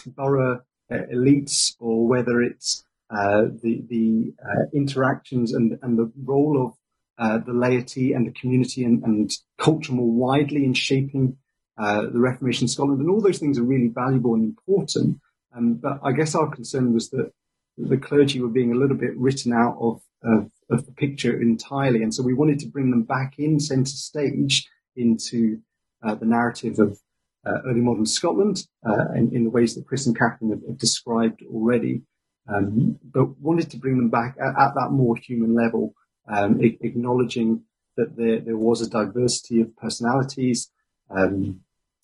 borough 0.05 0.61
uh, 0.91 0.97
elites 1.13 1.75
or 1.79 2.05
whether 2.05 2.41
it's 2.41 2.83
uh, 3.09 3.43
the 3.63 3.81
the 3.87 4.33
uh, 4.43 4.65
interactions 4.73 5.53
and 5.53 5.79
and 5.81 5.97
the 5.97 6.11
role 6.23 6.75
of 7.17 7.45
the 7.45 7.53
laity 7.53 8.11
and 8.11 8.27
the 8.27 8.31
community 8.31 8.83
and, 8.83 9.03
and, 9.03 9.31
culture 9.57 9.93
more 9.93 10.11
widely 10.11 10.65
in 10.65 10.73
shaping 10.73 11.37
the 11.77 12.11
Reformation 12.13 12.65
in 12.65 12.67
Scotland, 12.67 12.99
and 12.99 13.09
all 13.09 13.21
those 13.21 13.39
things 13.39 13.57
are 13.57 13.63
really 13.63 13.87
valuable 13.87 14.33
and 14.33 14.43
important. 14.43 15.19
Um, 15.55 15.75
but 15.75 15.99
I 16.03 16.11
guess 16.11 16.35
our 16.35 16.49
concern 16.49 16.93
was 16.93 17.09
that 17.11 17.31
the 17.77 17.97
clergy 17.97 18.41
were 18.41 18.49
being 18.49 18.71
a 18.71 18.77
little 18.77 18.97
bit 18.97 19.17
written 19.17 19.53
out 19.53 19.77
of, 19.79 20.01
of, 20.23 20.51
of 20.69 20.85
the 20.85 20.91
picture 20.91 21.39
entirely, 21.41 22.01
and 22.03 22.13
so 22.13 22.23
we 22.23 22.33
wanted 22.33 22.59
to 22.59 22.67
bring 22.67 22.91
them 22.91 23.03
back 23.03 23.35
in 23.37 23.59
centre 23.59 23.89
stage 23.91 24.67
into 24.95 25.59
uh, 26.03 26.15
the 26.15 26.25
narrative 26.25 26.79
of 26.79 26.99
uh, 27.45 27.59
early 27.67 27.81
modern 27.81 28.05
Scotland 28.05 28.65
uh, 28.85 29.11
in, 29.15 29.35
in, 29.35 29.43
the 29.43 29.49
ways 29.49 29.75
that 29.75 29.85
Chris 29.85 30.07
and 30.07 30.17
Catherine 30.17 30.51
have, 30.51 30.61
have 30.67 30.77
described 30.77 31.43
already, 31.51 32.01
um, 32.47 32.97
but 33.03 33.39
wanted 33.39 33.69
to 33.71 33.77
bring 33.77 33.97
them 33.97 34.09
back 34.09 34.35
at, 34.39 34.59
at 34.59 34.73
that 34.75 34.89
more 34.91 35.15
human 35.15 35.53
level, 35.53 35.93
um, 36.27 36.59
acknowledging 36.61 37.63
that 37.97 38.15
there, 38.17 38.39
there 38.39 38.57
was 38.57 38.81
a 38.81 38.89
diversity 38.89 39.61
of 39.61 39.75
personalities, 39.77 40.71
um, 41.09 41.61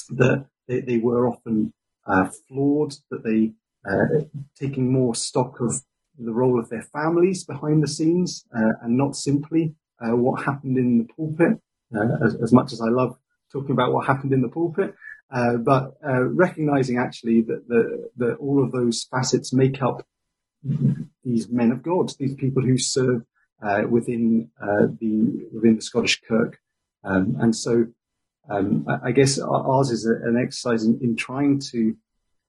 that 0.10 0.46
they, 0.68 0.82
they, 0.82 0.98
were 0.98 1.28
often 1.28 1.74
uh, 2.06 2.30
flawed, 2.48 2.94
that 3.10 3.24
they 3.24 3.54
uh, 3.90 4.22
taking 4.60 4.92
more 4.92 5.16
stock 5.16 5.60
of 5.60 5.82
the 6.18 6.32
role 6.32 6.60
of 6.60 6.70
their 6.70 6.84
families 6.84 7.44
behind 7.44 7.82
the 7.82 7.88
scenes 7.88 8.46
uh, 8.56 8.74
and 8.82 8.98
not 8.98 9.16
simply 9.16 9.76
uh, 10.00 10.16
what 10.16 10.44
happened 10.44 10.78
in 10.78 11.00
the 11.00 11.14
pulpit. 11.14 11.60
As, 12.24 12.36
as 12.36 12.54
much 12.54 12.72
as 12.72 12.80
I 12.80 12.88
love 12.88 13.18
talking 13.52 13.72
about 13.72 13.92
what 13.92 14.08
happened 14.08 14.32
in 14.32 14.42
the 14.42 14.48
pulpit, 14.48 14.96
uh, 15.32 15.58
but 15.58 15.96
uh, 16.06 16.24
recognizing 16.24 16.98
actually 16.98 17.42
that, 17.42 17.68
the, 17.68 18.10
that 18.18 18.36
all 18.36 18.64
of 18.64 18.72
those 18.72 19.08
facets 19.12 19.54
make 19.54 19.82
up 19.82 20.06
these 21.24 21.50
men 21.50 21.72
of 21.72 21.84
God, 21.84 22.12
these 22.20 22.36
people 22.36 22.64
who 22.64 22.78
serve 22.78 23.24
uh, 23.62 23.84
within 23.90 24.50
uh, 24.62 24.88
the 25.00 25.48
within 25.54 25.76
the 25.76 25.82
Scottish 25.82 26.22
Kirk, 26.28 26.60
um, 27.04 27.38
and 27.40 27.56
so 27.56 27.86
um, 28.50 28.86
I 29.04 29.12
guess 29.12 29.40
ours 29.40 29.92
is 29.92 30.06
a, 30.06 30.28
an 30.28 30.38
exercise 30.42 30.84
in, 30.84 31.00
in, 31.02 31.16
trying 31.16 31.60
to, 31.72 31.96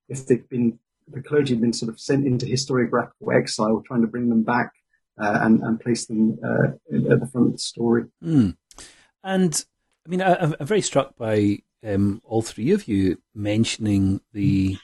if 0.08 0.26
they've 0.26 0.48
been 0.48 0.78
the 1.08 1.22
clergy 1.22 1.54
have 1.54 1.60
been 1.60 1.72
sort 1.72 1.92
of 1.92 2.00
sent 2.00 2.26
into 2.26 2.46
historiographical 2.46 3.34
exile, 3.34 3.82
trying 3.86 4.02
to 4.02 4.06
bring 4.06 4.28
them 4.28 4.42
back 4.42 4.72
uh, 5.20 5.40
and, 5.42 5.60
and 5.62 5.80
place 5.80 6.06
them 6.06 6.38
at 6.42 7.20
the 7.20 7.28
front 7.30 7.48
of 7.48 7.52
the 7.52 7.58
story. 7.58 8.04
Mm. 8.22 8.56
And 9.22 9.64
I 10.06 10.08
mean, 10.08 10.22
I, 10.22 10.36
I'm 10.36 10.66
very 10.66 10.80
struck 10.80 11.16
by 11.16 11.58
um, 11.84 12.22
all 12.24 12.42
three 12.42 12.72
of 12.72 12.88
you 12.88 13.18
mentioning 13.34 14.20
the 14.32 14.78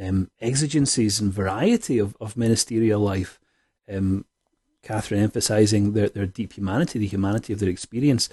um, 0.00 0.30
exigencies 0.40 1.20
and 1.20 1.32
variety 1.32 1.98
of, 1.98 2.16
of 2.20 2.36
ministerial 2.36 3.00
life. 3.00 3.40
Um, 3.92 4.24
Catherine 4.82 5.22
emphasising 5.22 5.92
their, 5.92 6.08
their 6.08 6.26
deep 6.26 6.52
humanity, 6.54 6.98
the 6.98 7.06
humanity 7.06 7.52
of 7.52 7.58
their 7.58 7.68
experience. 7.68 8.28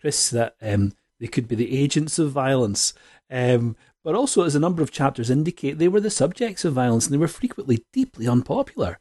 Chris, 0.00 0.30
that 0.30 0.56
um, 0.62 0.94
they 1.18 1.26
could 1.26 1.46
be 1.46 1.54
the 1.54 1.78
agents 1.78 2.18
of 2.18 2.32
violence. 2.32 2.94
Um, 3.30 3.76
but 4.02 4.14
also, 4.14 4.44
as 4.44 4.54
a 4.54 4.60
number 4.60 4.82
of 4.82 4.90
chapters 4.90 5.30
indicate, 5.30 5.78
they 5.78 5.88
were 5.88 6.00
the 6.00 6.10
subjects 6.10 6.64
of 6.64 6.74
violence 6.74 7.06
and 7.06 7.14
they 7.14 7.18
were 7.18 7.28
frequently 7.28 7.84
deeply 7.92 8.26
unpopular. 8.26 8.98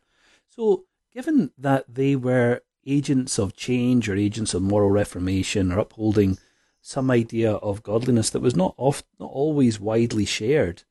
So, 0.48 0.86
given 1.14 1.52
that 1.58 1.86
they 1.88 2.16
were 2.16 2.62
agents 2.86 3.38
of 3.38 3.56
change 3.56 4.10
or 4.10 4.16
agents 4.16 4.54
of 4.54 4.62
moral 4.62 4.90
reformation 4.90 5.72
or 5.72 5.80
upholding 5.80 6.38
some 6.82 7.12
idea 7.12 7.54
of 7.54 7.84
godliness 7.84 8.30
that 8.30 8.42
was 8.42 8.56
not 8.56 8.74
oft, 8.78 9.06
not 9.20 9.32
always 9.32 9.80
widely 9.80 10.26
shared 10.26 10.84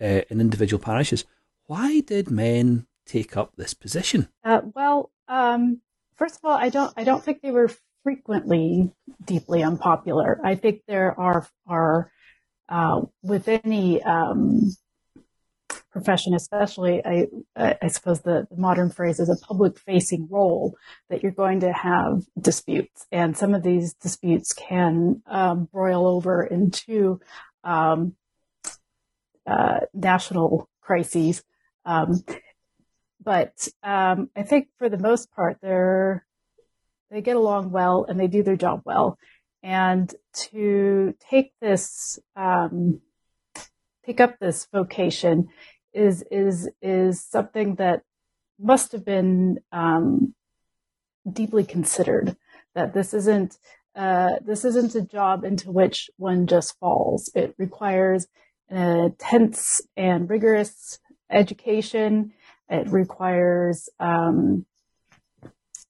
uh, 0.00 0.22
in 0.28 0.40
individual 0.40 0.82
parishes. 0.82 1.24
Why 1.66 2.00
did 2.00 2.30
men 2.30 2.86
take 3.06 3.36
up 3.36 3.56
this 3.56 3.74
position? 3.74 4.28
Uh, 4.42 4.62
well, 4.74 5.10
um, 5.28 5.80
first 6.16 6.36
of 6.36 6.44
all, 6.44 6.56
I 6.56 6.68
don't 6.68 6.92
I 6.96 7.04
don't 7.04 7.22
think 7.24 7.40
they 7.40 7.50
were 7.50 7.70
frequently 8.02 8.92
deeply 9.24 9.62
unpopular. 9.62 10.40
I 10.44 10.54
think 10.54 10.82
there 10.86 11.18
are 11.18 11.46
are 11.66 12.10
uh, 12.68 13.02
with 13.22 13.48
any 13.48 14.02
um, 14.02 14.74
profession, 15.94 16.34
especially, 16.34 17.02
I, 17.04 17.28
I 17.56 17.88
suppose 17.88 18.20
the, 18.20 18.46
the, 18.50 18.56
modern 18.56 18.90
phrase 18.90 19.20
is 19.20 19.28
a 19.28 19.46
public 19.46 19.78
facing 19.78 20.26
role 20.30 20.76
that 21.08 21.22
you're 21.22 21.32
going 21.32 21.60
to 21.60 21.72
have 21.72 22.24
disputes. 22.40 23.06
And 23.12 23.36
some 23.36 23.54
of 23.54 23.62
these 23.62 23.94
disputes 23.94 24.52
can 24.52 25.22
um, 25.26 25.68
broil 25.72 26.06
over 26.06 26.42
into 26.42 27.20
um, 27.62 28.14
uh, 29.46 29.80
national 29.92 30.68
crises. 30.80 31.44
Um, 31.84 32.24
but 33.22 33.68
um, 33.82 34.30
I 34.34 34.42
think 34.42 34.68
for 34.78 34.88
the 34.88 34.98
most 34.98 35.30
part, 35.32 35.58
they're 35.62 36.26
they 37.10 37.20
get 37.20 37.36
along 37.36 37.70
well 37.70 38.06
and 38.08 38.18
they 38.18 38.26
do 38.26 38.42
their 38.42 38.56
job 38.56 38.82
well. 38.84 39.18
And 39.64 40.14
to 40.50 41.14
take 41.30 41.52
this, 41.58 42.18
um, 42.36 43.00
take 44.04 44.20
up 44.20 44.38
this 44.38 44.68
vocation 44.70 45.48
is 45.94 46.22
is 46.30 46.68
is 46.82 47.24
something 47.24 47.76
that 47.76 48.02
must 48.60 48.92
have 48.92 49.06
been 49.06 49.60
um, 49.72 50.34
deeply 51.30 51.64
considered. 51.64 52.36
That 52.74 52.92
this 52.92 53.14
isn't 53.14 53.56
uh, 53.96 54.32
this 54.44 54.66
isn't 54.66 54.94
a 54.96 55.00
job 55.00 55.44
into 55.44 55.72
which 55.72 56.10
one 56.18 56.46
just 56.46 56.78
falls. 56.78 57.30
It 57.34 57.54
requires 57.56 58.26
an 58.68 58.98
intense 58.98 59.80
and 59.96 60.28
rigorous 60.28 60.98
education. 61.30 62.34
It 62.68 62.88
requires 62.90 63.88
um, 63.98 64.66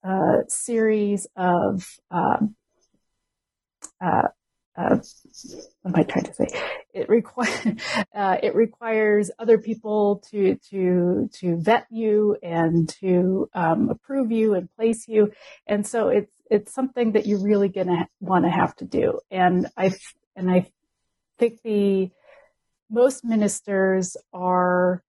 a 0.04 0.42
series 0.46 1.26
of 1.34 1.98
um, 2.12 2.54
uh, 4.04 4.28
uh, 4.76 4.96
what 5.82 5.94
am 5.94 6.00
I 6.00 6.02
trying 6.02 6.24
to 6.24 6.34
say? 6.34 6.46
It 6.92 7.08
requires 7.08 7.66
uh, 8.14 8.38
it 8.42 8.54
requires 8.54 9.30
other 9.38 9.58
people 9.58 10.22
to 10.30 10.56
to 10.70 11.30
to 11.32 11.56
vet 11.60 11.86
you 11.90 12.36
and 12.42 12.88
to 13.00 13.48
um, 13.54 13.88
approve 13.88 14.32
you 14.32 14.54
and 14.54 14.68
place 14.76 15.06
you, 15.06 15.32
and 15.66 15.86
so 15.86 16.08
it's 16.08 16.32
it's 16.50 16.74
something 16.74 17.12
that 17.12 17.26
you're 17.26 17.42
really 17.42 17.68
going 17.68 17.86
to 17.86 18.06
want 18.20 18.44
to 18.44 18.50
have 18.50 18.74
to 18.76 18.84
do. 18.84 19.20
And 19.30 19.68
I 19.76 19.92
and 20.34 20.50
I 20.50 20.70
think 21.38 21.62
the 21.62 22.10
most 22.90 23.24
ministers 23.24 24.16
are 24.32 25.02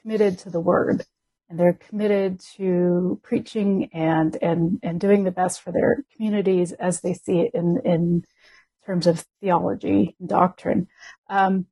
committed 0.00 0.38
to 0.40 0.50
the 0.50 0.60
word 0.60 1.04
and 1.48 1.60
they're 1.60 1.78
committed 1.88 2.40
to 2.56 3.20
preaching 3.22 3.90
and 3.92 4.36
and 4.42 4.80
and 4.82 4.98
doing 4.98 5.24
the 5.24 5.30
best 5.30 5.60
for 5.60 5.70
their 5.70 6.04
communities 6.16 6.72
as 6.72 7.00
they 7.02 7.12
see 7.12 7.40
it 7.40 7.50
in 7.54 7.78
in 7.84 8.24
terms 8.86 9.06
of 9.06 9.24
theology 9.40 10.16
and 10.18 10.28
doctrine. 10.28 10.88
Um, 11.28 11.66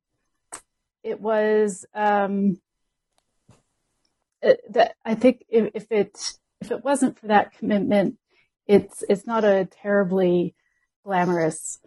it 1.03 1.21
was 1.21 1.87
um, 1.95 2.61
it, 4.43 4.61
that 4.73 4.97
I 5.05 5.15
think 5.15 5.45
if, 5.49 5.71
if 5.75 5.87
it 5.91 6.35
if 6.61 6.71
it 6.71 6.85
wasn't 6.85 7.19
for 7.19 7.29
that 7.29 7.57
commitment, 7.59 8.17
it's 8.67 9.03
it's 9.09 9.27
not 9.27 9.45
a 9.45 9.69
terribly 9.83 10.55
glamorous 11.05 11.79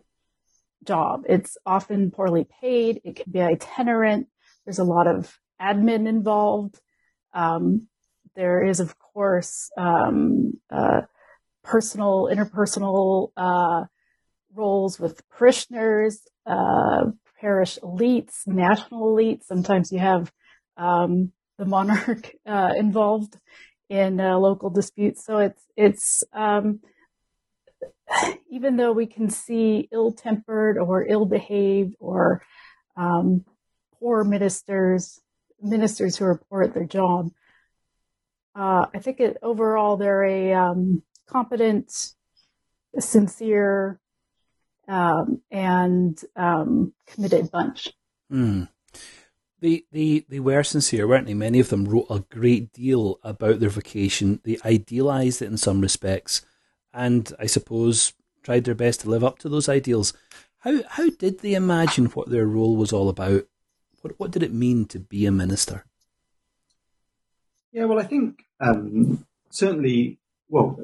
job. 0.84 1.24
It's 1.30 1.58
often 1.66 2.12
poorly 2.12 2.46
paid. 2.62 3.02
It 3.04 3.16
can 3.18 3.32
be 3.32 3.42
itinerant. 3.42 4.28
There's 4.66 4.80
a 4.80 4.84
lot 4.84 5.08
of 5.08 5.38
admin 5.62 6.08
involved. 6.08 6.80
Um, 7.34 7.88
there 8.36 8.64
is, 8.64 8.80
of 8.80 8.98
course, 8.98 9.70
um, 9.78 10.54
uh, 10.72 11.02
personal, 11.64 12.30
interpersonal 12.32 13.30
uh, 13.38 13.86
roles 14.56 15.00
with 15.00 15.22
parishioners, 15.30 16.22
uh, 16.46 17.06
parish 17.40 17.78
elites, 17.84 18.48
national 18.48 19.16
elites. 19.16 19.44
Sometimes 19.44 19.92
you 19.92 20.00
have 20.00 20.32
um, 20.78 21.32
the 21.58 21.66
monarch 21.66 22.32
uh, 22.46 22.74
involved 22.78 23.38
in 23.90 24.20
uh, 24.20 24.38
local 24.38 24.70
disputes. 24.70 25.26
So 25.26 25.38
it's 25.38 25.64
it's 25.76 26.24
um, 26.34 26.80
even 28.50 28.78
though 28.78 28.92
we 28.92 29.08
can 29.08 29.30
see 29.30 29.88
ill-tempered 29.92 30.78
or 30.78 31.06
ill-behaved 31.06 31.96
or 32.00 32.42
um, 32.96 33.46
poor 34.00 34.24
ministers, 34.24 35.20
ministers 35.62 36.18
who 36.18 36.26
are 36.26 36.42
poor 36.50 36.64
at 36.64 36.74
their 36.74 36.86
job. 36.86 37.30
Uh, 38.56 38.86
I 38.94 39.00
think 39.00 39.20
it, 39.20 39.38
overall 39.42 39.98
they're 39.98 40.24
a 40.24 40.54
um, 40.54 41.02
competent, 41.28 42.14
sincere, 43.00 44.00
um, 44.88 45.42
and 45.52 46.20
um, 46.36 46.94
committed 47.08 47.52
bunch. 47.52 47.90
Mm. 48.32 48.70
They, 49.60 49.84
they, 49.92 50.26
they 50.28 50.40
were 50.40 50.64
sincere, 50.64 51.08
weren't 51.08 51.28
they? 51.28 51.34
Many 51.34 51.60
of 51.60 51.70
them 51.70 51.86
wrote 51.86 52.08
a 52.10 52.20
great 52.20 52.74
deal 52.74 53.20
about 53.24 53.60
their 53.60 53.70
vocation. 53.70 54.42
They 54.44 54.58
idealized 54.66 55.42
it 55.42 55.48
in 55.48 55.58
some 55.58 55.80
respects, 55.80 56.42
and 56.94 57.32
I 57.40 57.46
suppose 57.46 58.14
tried 58.44 58.66
their 58.66 58.76
best 58.76 59.02
to 59.02 59.10
live 59.10 59.24
up 59.24 59.40
to 59.40 59.50
those 59.50 59.70
ideals. 59.70 60.14
How 60.60 60.82
how 60.90 61.10
did 61.10 61.40
they 61.40 61.54
imagine 61.54 62.06
what 62.08 62.30
their 62.30 62.46
role 62.46 62.76
was 62.76 62.92
all 62.92 63.10
about? 63.10 63.46
What 64.02 64.20
what 64.20 64.32
did 64.32 64.44
it 64.44 64.54
mean 64.54 64.86
to 64.88 65.00
be 65.00 65.26
a 65.26 65.32
minister? 65.32 65.86
Yeah, 67.72 67.86
well, 67.86 68.00
I 68.00 68.04
think 68.04 68.44
um, 68.60 69.26
certainly, 69.50 70.20
well, 70.50 70.78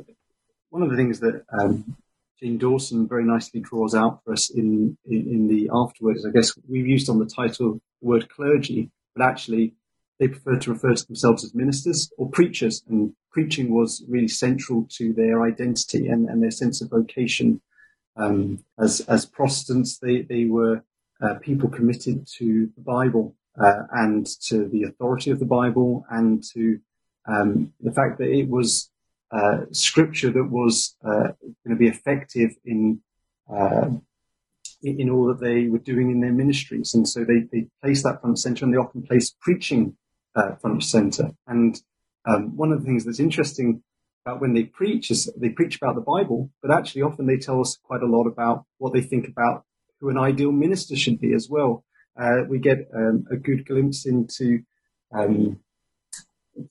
one 0.70 0.84
of 0.84 0.90
the 0.90 0.98
things 0.98 1.20
that 1.20 1.44
um, 1.62 1.98
Jane 2.42 2.58
Dawson 2.58 3.08
very 3.08 3.26
nicely 3.26 3.60
draws 3.60 3.94
out 3.94 4.24
for 4.24 4.34
us 4.34 4.50
in, 4.50 4.98
in, 5.06 5.28
in 5.28 5.48
the 5.48 5.70
afterwards. 5.74 6.26
I 6.26 6.32
guess 6.32 6.54
we've 6.68 6.88
used 6.88 7.10
on 7.10 7.20
the 7.20 7.26
title 7.26 7.82
the 8.02 8.08
word 8.08 8.30
clergy, 8.30 8.92
but 9.16 9.26
actually 9.26 9.74
they 10.20 10.28
prefer 10.28 10.58
to 10.58 10.74
refer 10.74 10.94
to 10.94 11.08
themselves 11.08 11.44
as 11.44 11.54
ministers 11.56 12.12
or 12.18 12.30
preachers, 12.30 12.84
and 12.88 13.14
preaching 13.32 13.74
was 13.74 14.04
really 14.08 14.28
central 14.28 14.88
to 14.92 15.14
their 15.14 15.44
identity 15.44 16.08
and, 16.08 16.30
and 16.30 16.42
their 16.42 16.52
sense 16.52 16.82
of 16.82 16.90
vocation. 16.90 17.62
Um, 18.16 18.64
as 18.78 19.00
as 19.02 19.26
Protestants, 19.26 19.98
they 19.98 20.22
they 20.24 20.46
were 20.46 20.84
uh, 21.22 21.36
people 21.42 21.70
committed 21.70 22.28
to 22.38 22.70
the 22.76 22.82
Bible 22.82 23.36
uh, 23.60 23.84
and 23.92 24.26
to 24.48 24.68
the 24.68 24.84
authority 24.84 25.32
of 25.32 25.40
the 25.40 25.46
Bible 25.46 26.06
and 26.10 26.44
to 26.54 26.80
um, 27.26 27.74
the 27.80 27.92
fact 27.92 28.18
that 28.18 28.30
it 28.30 28.50
was 28.50 28.90
uh, 29.32 29.66
scripture 29.72 30.32
that 30.32 30.50
was 30.50 30.96
uh, 31.06 31.30
going 31.64 31.70
to 31.70 31.76
be 31.76 31.88
effective 31.88 32.52
in, 32.66 33.02
uh, 33.52 33.90
in, 34.82 35.10
all 35.10 35.28
that 35.28 35.40
they 35.40 35.68
were 35.68 35.80
doing 35.80 36.10
in 36.10 36.20
their 36.20 36.32
ministries, 36.32 36.94
and 36.94 37.08
so 37.08 37.24
they 37.24 37.42
they 37.52 37.68
place 37.82 38.04
that 38.04 38.22
front 38.22 38.40
center, 38.40 38.66
and 38.66 38.74
they 38.74 38.78
often 38.78 39.04
place 39.04 39.36
preaching 39.40 39.96
uh, 40.36 40.56
front 40.56 40.84
center. 40.84 41.32
And 41.48 41.80
um, 42.26 42.58
one 42.58 42.72
of 42.72 42.80
the 42.80 42.86
things 42.86 43.06
that's 43.06 43.20
interesting 43.20 43.84
about 44.26 44.42
when 44.42 44.54
they 44.54 44.64
preach 44.64 45.12
is 45.12 45.32
they 45.38 45.50
preach 45.50 45.78
about 45.78 45.96
the 45.96 46.02
Bible, 46.02 46.50
but 46.62 46.72
actually 46.72 47.04
often 47.04 47.28
they 47.28 47.38
tell 47.38 47.62
us 47.62 47.78
quite 47.84 48.02
a 48.02 48.08
lot 48.08 48.26
about 48.26 48.66
what 48.78 48.94
they 48.94 49.02
think 49.02 49.28
about 49.28 49.64
who 50.00 50.10
an 50.10 50.18
ideal 50.18 50.52
minister 50.52 50.96
should 50.96 51.20
be 51.20 51.34
as 51.34 51.48
well. 51.50 51.84
Uh, 52.20 52.44
we 52.50 52.60
get 52.60 52.90
um, 52.96 53.26
a 53.32 53.38
good 53.38 53.66
glimpse 53.66 54.06
into 54.06 54.64
um, 55.14 55.60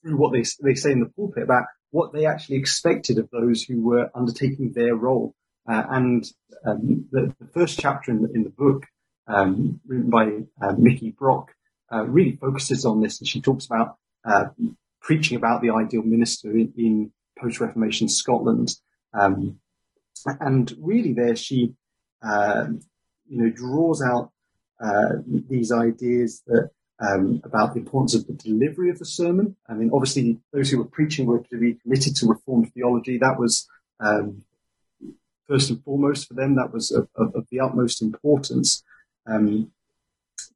through 0.03 0.16
what 0.16 0.33
they 0.33 0.44
they 0.62 0.75
say 0.75 0.92
in 0.92 1.01
the 1.01 1.11
pulpit 1.16 1.42
about 1.42 1.64
what 1.90 2.12
they 2.12 2.27
actually 2.27 2.57
expected 2.57 3.18
of 3.18 3.31
those 3.31 3.62
who 3.62 3.83
were 3.83 4.11
undertaking 4.14 4.72
their 4.72 4.94
role. 4.94 5.35
Uh, 5.66 5.85
and 5.90 6.33
um, 6.64 7.07
the, 7.11 7.35
the, 7.38 7.46
first 7.53 7.79
chapter 7.79 8.11
in 8.11 8.22
the, 8.22 8.33
in 8.33 8.42
the 8.44 8.51
book, 8.51 8.87
um, 9.27 9.81
written 9.87 10.11
by 10.11 10.40
uh, 10.62 10.72
Mickey 10.79 11.11
Brock, 11.11 11.53
uh, 11.92 12.05
really 12.05 12.37
focuses 12.37 12.85
on 12.85 13.01
this, 13.01 13.18
and 13.20 13.29
she 13.29 13.40
talks 13.40 13.66
about 13.66 13.96
uh, 14.24 14.46
preaching 15.01 15.37
about 15.37 15.62
the 15.62 15.70
ideal 15.70 16.03
minister 16.03 16.51
in, 16.51 16.72
in 16.77 17.12
post-Reformation 17.38 18.09
Scotland. 18.09 18.74
Um, 19.12 19.59
and 20.40 20.74
really, 20.81 21.12
there 21.12 21.37
she, 21.37 21.74
uh, 22.22 22.66
you 23.29 23.42
know, 23.42 23.51
draws 23.51 24.03
out 24.03 24.33
uh, 24.81 25.16
these 25.27 25.72
ideas 25.72 26.42
that 26.46 26.70
um, 27.00 27.40
about 27.44 27.74
the 27.74 27.80
importance 27.80 28.14
of 28.14 28.26
the 28.26 28.32
delivery 28.32 28.90
of 28.90 28.98
the 28.98 29.04
sermon. 29.04 29.56
I 29.68 29.74
mean, 29.74 29.90
obviously, 29.92 30.38
those 30.52 30.70
who 30.70 30.78
were 30.78 30.84
preaching 30.84 31.26
were 31.26 31.40
to 31.50 31.58
be 31.58 31.74
committed 31.74 32.16
to 32.16 32.26
Reformed 32.26 32.72
theology. 32.74 33.18
That 33.18 33.38
was 33.38 33.68
um, 34.00 34.42
first 35.46 35.70
and 35.70 35.82
foremost 35.84 36.28
for 36.28 36.34
them. 36.34 36.56
That 36.56 36.72
was 36.72 36.90
of, 36.90 37.08
of, 37.14 37.34
of 37.34 37.46
the 37.50 37.61
utmost 37.61 38.02
importance. 38.02 38.82
Um, 39.26 39.70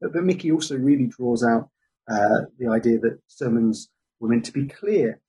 but, 0.01 0.13
but, 0.13 0.25
Mickey 0.25 0.51
also 0.51 0.77
really 0.77 1.07
draws 1.07 1.45
out 1.45 1.69
uh, 2.11 2.47
the 2.59 2.69
idea 2.69 2.99
that 2.99 3.21
sermons 3.29 3.89
were 4.19 4.29
meant 4.29 4.45
to 4.47 4.53
be 4.53 4.67
clear. 4.67 5.21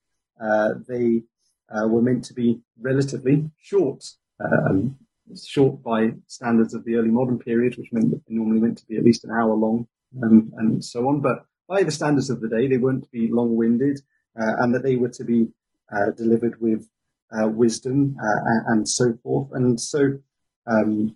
Uh, 0.41 0.69
they 0.88 1.23
uh, 1.69 1.88
were 1.88 2.02
meant 2.02 2.26
to 2.26 2.34
be 2.34 2.62
relatively 2.80 3.52
short. 3.60 4.04
Um, 4.39 4.97
short 5.41 5.82
by 5.82 6.12
standards 6.28 6.73
of 6.73 6.84
the 6.84 6.95
early 6.95 7.10
modern 7.10 7.39
period, 7.39 7.78
which 7.78 7.93
meant 7.93 8.12
that 8.12 8.26
they 8.28 8.36
normally 8.36 8.60
meant 8.60 8.78
to 8.80 8.86
be 8.86 8.97
at 8.97 9.04
least 9.04 9.23
an 9.23 9.32
hour 9.32 9.54
long 9.54 9.88
and, 10.21 10.52
and 10.58 10.84
so 10.84 11.08
on. 11.08 11.21
But 11.21 11.45
by 11.67 11.84
the 11.84 11.91
standards 11.91 12.30
of 12.30 12.41
the 12.41 12.49
day, 12.49 12.67
they 12.67 12.78
weren't 12.78 13.04
to 13.04 13.10
be 13.10 13.30
long-winded, 13.32 14.02
uh, 14.39 14.54
and 14.60 14.73
that 14.73 14.84
they 14.84 14.95
were 14.95 15.10
to 15.10 15.23
be 15.23 15.47
uh, 15.95 16.12
delivered 16.17 16.60
with 16.60 16.88
uh, 17.32 17.47
wisdom 17.47 18.15
uh, 18.19 18.71
and 18.71 18.88
so 18.88 19.17
forth. 19.23 19.49
And 19.54 19.80
so 19.80 20.19
um, 20.67 21.15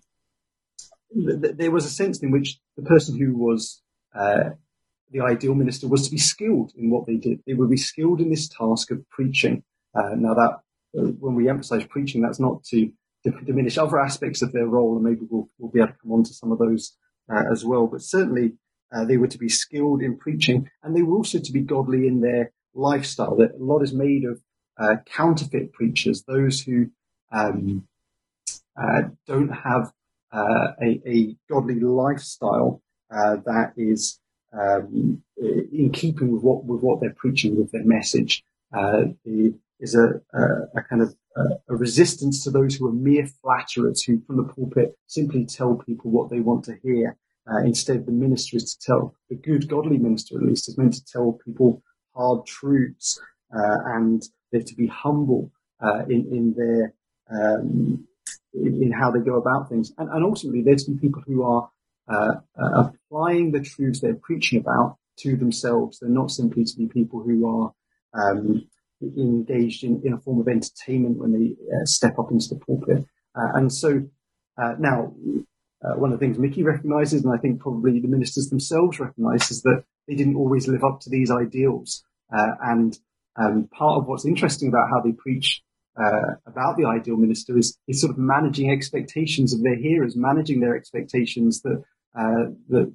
th- 1.14 1.56
there 1.56 1.70
was 1.70 1.84
a 1.84 1.90
sense 1.90 2.22
in 2.22 2.30
which 2.30 2.58
the 2.76 2.82
person 2.82 3.18
who 3.18 3.36
was 3.36 3.82
uh, 4.14 4.50
the 5.10 5.20
ideal 5.20 5.54
minister 5.54 5.88
was 5.88 6.04
to 6.04 6.10
be 6.10 6.18
skilled 6.18 6.72
in 6.76 6.90
what 6.90 7.06
they 7.06 7.16
did. 7.16 7.40
They 7.46 7.54
would 7.54 7.70
be 7.70 7.76
skilled 7.76 8.20
in 8.20 8.30
this 8.30 8.48
task 8.48 8.90
of 8.90 9.08
preaching. 9.10 9.62
Uh, 9.94 10.14
now 10.16 10.34
that 10.34 10.60
when 10.92 11.34
we 11.34 11.48
emphasize 11.48 11.84
preaching, 11.86 12.22
that's 12.22 12.40
not 12.40 12.64
to 12.64 12.90
diminish 13.44 13.78
other 13.78 13.98
aspects 13.98 14.42
of 14.42 14.52
their 14.52 14.66
role, 14.66 14.96
and 14.96 15.04
maybe 15.04 15.26
we'll, 15.30 15.48
we'll 15.58 15.70
be 15.70 15.80
able 15.80 15.88
to 15.88 15.98
come 16.02 16.12
on 16.12 16.24
to 16.24 16.32
some 16.32 16.52
of 16.52 16.58
those 16.58 16.96
as 17.52 17.64
well. 17.64 17.86
But 17.86 18.02
certainly, 18.02 18.54
uh, 18.92 19.04
they 19.04 19.16
were 19.16 19.28
to 19.28 19.38
be 19.38 19.48
skilled 19.48 20.02
in 20.02 20.16
preaching, 20.16 20.70
and 20.82 20.96
they 20.96 21.02
were 21.02 21.16
also 21.16 21.38
to 21.38 21.52
be 21.52 21.60
godly 21.60 22.06
in 22.06 22.20
their 22.20 22.52
lifestyle. 22.74 23.36
That 23.36 23.54
a 23.54 23.64
lot 23.64 23.82
is 23.82 23.92
made 23.92 24.24
of 24.24 24.40
uh, 24.78 24.96
counterfeit 25.06 25.72
preachers, 25.72 26.22
those 26.22 26.62
who 26.62 26.90
um, 27.32 27.86
uh, 28.76 29.02
don't 29.26 29.50
have 29.50 29.92
uh, 30.32 30.72
a, 30.80 31.00
a, 31.06 31.36
godly 31.50 31.80
lifestyle 31.80 32.82
uh, 33.10 33.36
that 33.46 33.72
is 33.76 34.20
um, 34.52 35.22
in 35.36 35.90
keeping 35.92 36.32
with 36.32 36.42
what 36.42 36.64
with 36.64 36.82
what 36.82 37.00
they're 37.00 37.14
preaching 37.14 37.56
with 37.56 37.72
their 37.72 37.84
message. 37.84 38.44
Uh, 38.72 39.04
the 39.24 39.54
is 39.80 39.94
a, 39.94 40.20
a, 40.32 40.42
a 40.76 40.82
kind 40.88 41.02
of 41.02 41.14
a, 41.36 41.42
a, 41.68 41.76
resistance 41.76 42.42
to 42.42 42.50
those 42.50 42.74
who 42.74 42.88
are 42.88 42.92
mere 42.92 43.26
flatterers 43.26 44.02
who, 44.02 44.20
from 44.26 44.36
the 44.36 44.52
pulpit, 44.52 44.98
simply 45.06 45.44
tell 45.44 45.76
people 45.76 46.10
what 46.10 46.30
they 46.30 46.40
want 46.40 46.64
to 46.64 46.76
hear. 46.82 47.16
Uh, 47.50 47.64
instead, 47.64 48.04
the 48.04 48.12
minister 48.12 48.56
is 48.56 48.74
to 48.74 48.86
tell 48.86 49.14
the 49.30 49.36
good, 49.36 49.68
godly 49.68 49.98
minister, 49.98 50.36
at 50.36 50.42
least, 50.42 50.68
is 50.68 50.76
meant 50.76 50.94
to 50.94 51.04
tell 51.04 51.38
people 51.44 51.82
hard 52.14 52.44
truths, 52.46 53.20
uh, 53.54 53.78
and 53.86 54.22
they're 54.50 54.62
to 54.62 54.74
be 54.74 54.86
humble 54.86 55.50
uh, 55.82 56.04
in 56.08 56.26
in 56.32 56.54
their 56.56 56.94
um, 57.30 58.06
in, 58.54 58.82
in, 58.82 58.92
how 58.92 59.10
they 59.10 59.20
go 59.20 59.36
about 59.36 59.68
things, 59.68 59.92
and, 59.98 60.08
and 60.10 60.24
ultimately, 60.24 60.62
there's 60.62 60.84
some 60.84 60.98
people 60.98 61.22
who 61.26 61.42
are 61.42 61.70
uh, 62.08 62.34
uh, 62.60 62.90
applying 63.10 63.50
the 63.50 63.60
truths 63.60 64.00
they're 64.00 64.14
preaching 64.14 64.58
about 64.58 64.96
to 65.18 65.36
themselves. 65.36 65.98
They're 65.98 66.10
not 66.10 66.30
simply 66.30 66.64
to 66.64 66.76
be 66.76 66.86
people 66.86 67.22
who 67.22 67.46
are 67.46 67.72
um, 68.14 68.66
engaged 69.02 69.84
in, 69.84 70.02
in 70.04 70.14
a 70.14 70.18
form 70.18 70.40
of 70.40 70.48
entertainment 70.48 71.18
when 71.18 71.32
they 71.32 71.54
uh, 71.70 71.84
step 71.84 72.18
up 72.18 72.30
into 72.30 72.48
the 72.48 72.56
pulpit. 72.56 73.04
And 73.34 73.72
so 73.72 74.02
uh, 74.58 74.74
now, 74.78 75.14
uh, 75.84 75.94
one 75.94 76.12
of 76.12 76.18
the 76.18 76.24
things 76.24 76.38
Mickey 76.38 76.62
recognizes, 76.62 77.24
and 77.24 77.32
I 77.32 77.38
think 77.38 77.60
probably 77.60 78.00
the 78.00 78.08
ministers 78.08 78.48
themselves 78.48 78.98
recognize, 78.98 79.50
is 79.50 79.62
that 79.62 79.84
they 80.06 80.14
didn't 80.14 80.36
always 80.36 80.68
live 80.68 80.84
up 80.84 81.00
to 81.00 81.10
these 81.10 81.30
ideals. 81.30 82.04
Uh, 82.36 82.52
and 82.62 82.98
um, 83.36 83.68
part 83.72 83.98
of 83.98 84.06
what's 84.06 84.26
interesting 84.26 84.68
about 84.68 84.88
how 84.90 85.00
they 85.00 85.12
preach 85.12 85.62
uh, 85.96 86.34
about 86.46 86.76
the 86.76 86.84
ideal 86.84 87.16
minister 87.16 87.56
is, 87.56 87.76
is 87.88 88.00
sort 88.00 88.12
of 88.12 88.18
managing 88.18 88.70
expectations 88.70 89.52
of 89.52 89.62
their 89.62 89.76
hearers, 89.76 90.16
managing 90.16 90.60
their 90.60 90.76
expectations 90.76 91.62
that, 91.62 91.82
that 92.14 92.92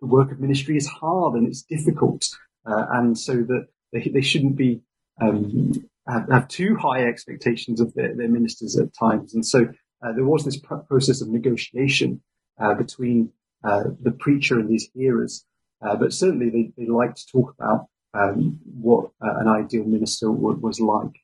the 0.00 0.06
work 0.06 0.32
of 0.32 0.40
ministry 0.40 0.76
is 0.76 0.86
hard 0.86 1.34
and 1.34 1.46
it's 1.46 1.62
difficult, 1.62 2.28
uh, 2.66 2.86
and 2.92 3.18
so 3.18 3.34
that 3.34 3.66
they, 3.92 4.10
they 4.12 4.20
shouldn't 4.20 4.56
be 4.56 4.80
um, 5.20 5.72
have, 6.08 6.28
have, 6.30 6.48
too 6.48 6.76
high 6.76 7.04
expectations 7.04 7.80
of 7.80 7.92
their, 7.94 8.14
their 8.14 8.28
ministers 8.28 8.78
at 8.78 8.94
times. 8.94 9.34
And 9.34 9.44
so 9.44 9.68
uh, 10.02 10.12
there 10.12 10.24
was 10.24 10.44
this 10.44 10.56
pr- 10.56 10.76
process 10.76 11.20
of 11.20 11.28
negotiation 11.28 12.22
uh, 12.58 12.74
between 12.74 13.32
uh, 13.64 13.84
the 14.00 14.10
preacher 14.10 14.58
and 14.58 14.68
these 14.68 14.88
hearers, 14.94 15.44
uh, 15.82 15.96
but 15.96 16.12
certainly 16.12 16.50
they, 16.50 16.72
they 16.76 16.88
like 16.88 17.14
to 17.14 17.26
talk 17.26 17.54
about 17.58 17.86
um, 18.14 18.58
what 18.64 19.10
an 19.20 19.48
ideal 19.48 19.84
minister 19.84 20.26
w- 20.26 20.58
was 20.58 20.80
like. 20.80 21.22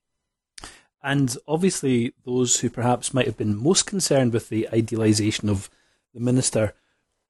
And 1.02 1.36
obviously, 1.46 2.14
those 2.24 2.60
who 2.60 2.70
perhaps 2.70 3.14
might 3.14 3.26
have 3.26 3.36
been 3.36 3.56
most 3.56 3.86
concerned 3.86 4.32
with 4.32 4.48
the 4.48 4.68
idealization 4.72 5.48
of 5.48 5.70
the 6.12 6.20
minister 6.20 6.74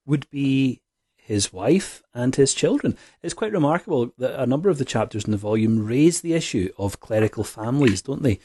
would 0.07 0.31
be 0.31 0.81
his 1.17 1.53
wife 1.53 2.03
and 2.15 2.35
his 2.37 2.55
children. 2.55 2.97
It's 3.21 3.35
quite 3.35 3.53
remarkable 3.53 4.13
that 4.19 4.41
a 4.41 4.47
number 4.47 4.71
of 4.71 4.79
the 4.79 4.85
chapters 4.85 5.25
in 5.25 5.33
the 5.33 5.37
volume 5.37 5.85
raise 5.85 6.21
the 6.21 6.35
issue 6.35 6.71
of 6.79 7.01
clerical 7.01 7.43
families, 7.43 8.01
don't 8.01 8.23
they? 8.23 8.39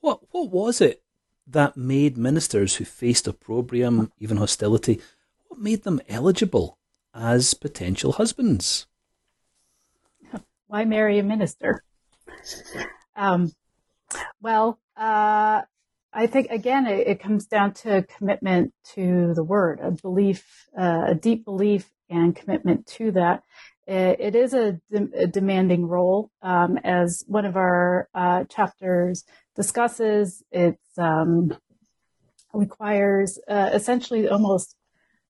What 0.00 0.20
what 0.32 0.50
was 0.50 0.80
it 0.80 1.03
that 1.46 1.76
made 1.76 2.16
ministers 2.16 2.76
who 2.76 2.84
faced 2.84 3.26
opprobrium, 3.26 4.10
even 4.18 4.36
hostility, 4.36 5.00
what 5.48 5.60
made 5.60 5.84
them 5.84 6.00
eligible 6.08 6.78
as 7.14 7.54
potential 7.54 8.12
husbands? 8.12 8.86
Why 10.66 10.84
marry 10.84 11.18
a 11.18 11.22
minister? 11.22 11.84
Um, 13.14 13.52
well, 14.40 14.78
uh, 14.96 15.62
I 16.12 16.26
think 16.26 16.50
again, 16.50 16.86
it, 16.86 17.06
it, 17.06 17.20
comes 17.20 17.46
down 17.46 17.74
to 17.74 18.02
commitment 18.04 18.72
to 18.94 19.34
the 19.34 19.42
word, 19.42 19.80
a 19.80 19.90
belief, 19.90 20.68
uh, 20.78 21.06
a 21.08 21.14
deep 21.14 21.44
belief 21.44 21.90
and 22.08 22.34
commitment 22.34 22.86
to 22.86 23.10
that. 23.12 23.42
It, 23.86 24.34
is 24.34 24.54
a, 24.54 24.80
de- 24.90 25.22
a, 25.22 25.26
demanding 25.26 25.86
role, 25.86 26.30
um, 26.42 26.78
as 26.84 27.24
one 27.26 27.44
of 27.44 27.56
our 27.56 28.08
uh, 28.14 28.44
chapters 28.44 29.24
discusses. 29.54 30.42
It 30.50 30.78
um, 30.96 31.56
requires 32.52 33.38
uh, 33.48 33.70
essentially 33.72 34.28
almost 34.28 34.76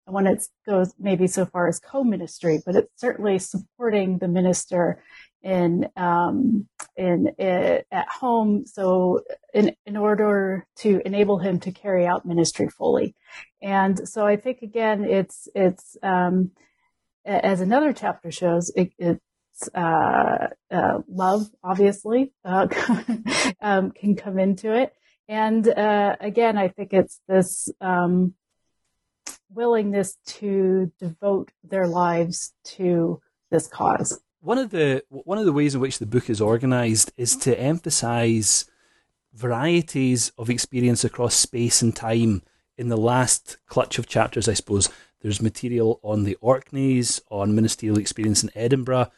when 0.06 0.26
it 0.26 0.44
goes 0.66 0.92
maybe 0.98 1.26
so 1.26 1.46
far 1.46 1.66
as 1.66 1.80
co-ministry, 1.80 2.60
but 2.64 2.76
it's 2.76 3.00
certainly 3.00 3.38
supporting 3.38 4.18
the 4.18 4.28
minister 4.28 5.02
in 5.42 5.88
um, 5.96 6.66
in, 6.96 7.28
in 7.38 7.82
at 7.90 8.08
home. 8.08 8.66
So 8.66 9.22
in 9.52 9.74
in 9.86 9.96
order 9.96 10.66
to 10.78 11.00
enable 11.04 11.38
him 11.38 11.58
to 11.60 11.72
carry 11.72 12.06
out 12.06 12.26
ministry 12.26 12.68
fully, 12.68 13.14
and 13.62 14.08
so 14.08 14.26
I 14.26 14.36
think 14.36 14.62
again 14.62 15.04
it's 15.04 15.48
it's 15.54 15.96
um, 16.02 16.50
as 17.24 17.60
another 17.60 17.92
chapter 17.92 18.30
shows 18.30 18.70
it, 18.74 18.92
it's 18.98 19.68
uh, 19.74 20.48
uh, 20.70 20.98
love 21.08 21.48
obviously 21.62 22.32
uh, 22.44 22.66
um, 23.60 23.90
can 23.92 24.16
come 24.16 24.38
into 24.38 24.74
it, 24.74 24.92
and 25.28 25.66
uh, 25.68 26.16
again 26.20 26.58
I 26.58 26.68
think 26.68 26.92
it's 26.92 27.20
this. 27.28 27.68
Um, 27.80 28.34
willingness 29.50 30.16
to 30.26 30.90
devote 30.98 31.52
their 31.62 31.87
lives 31.87 32.52
to 32.64 33.20
this 33.52 33.68
cause 33.68 34.20
one 34.44 34.58
of 34.58 34.70
the 34.70 35.02
one 35.08 35.38
of 35.38 35.46
the 35.46 35.52
ways 35.52 35.74
in 35.74 35.80
which 35.80 35.98
the 35.98 36.06
book 36.06 36.28
is 36.28 36.40
organized 36.40 37.10
is 37.16 37.34
to 37.34 37.58
emphasize 37.58 38.66
varieties 39.32 40.32
of 40.37 40.50
experience 40.50 41.02
across 41.02 41.34
space 41.34 41.80
and 41.80 41.96
time 41.96 42.42
in 42.76 42.88
the 42.88 42.96
last 42.96 43.58
clutch 43.66 43.98
of 43.98 44.06
chapters 44.06 44.48
i 44.48 44.54
suppose 44.54 44.88
there's 45.20 45.42
material 45.42 46.00
on 46.02 46.24
the 46.24 46.37
orkneys 46.40 47.20
on 47.30 47.54
ministerial 47.54 47.98
experience 47.98 48.42
in 48.42 48.50
edinburgh 48.54 49.10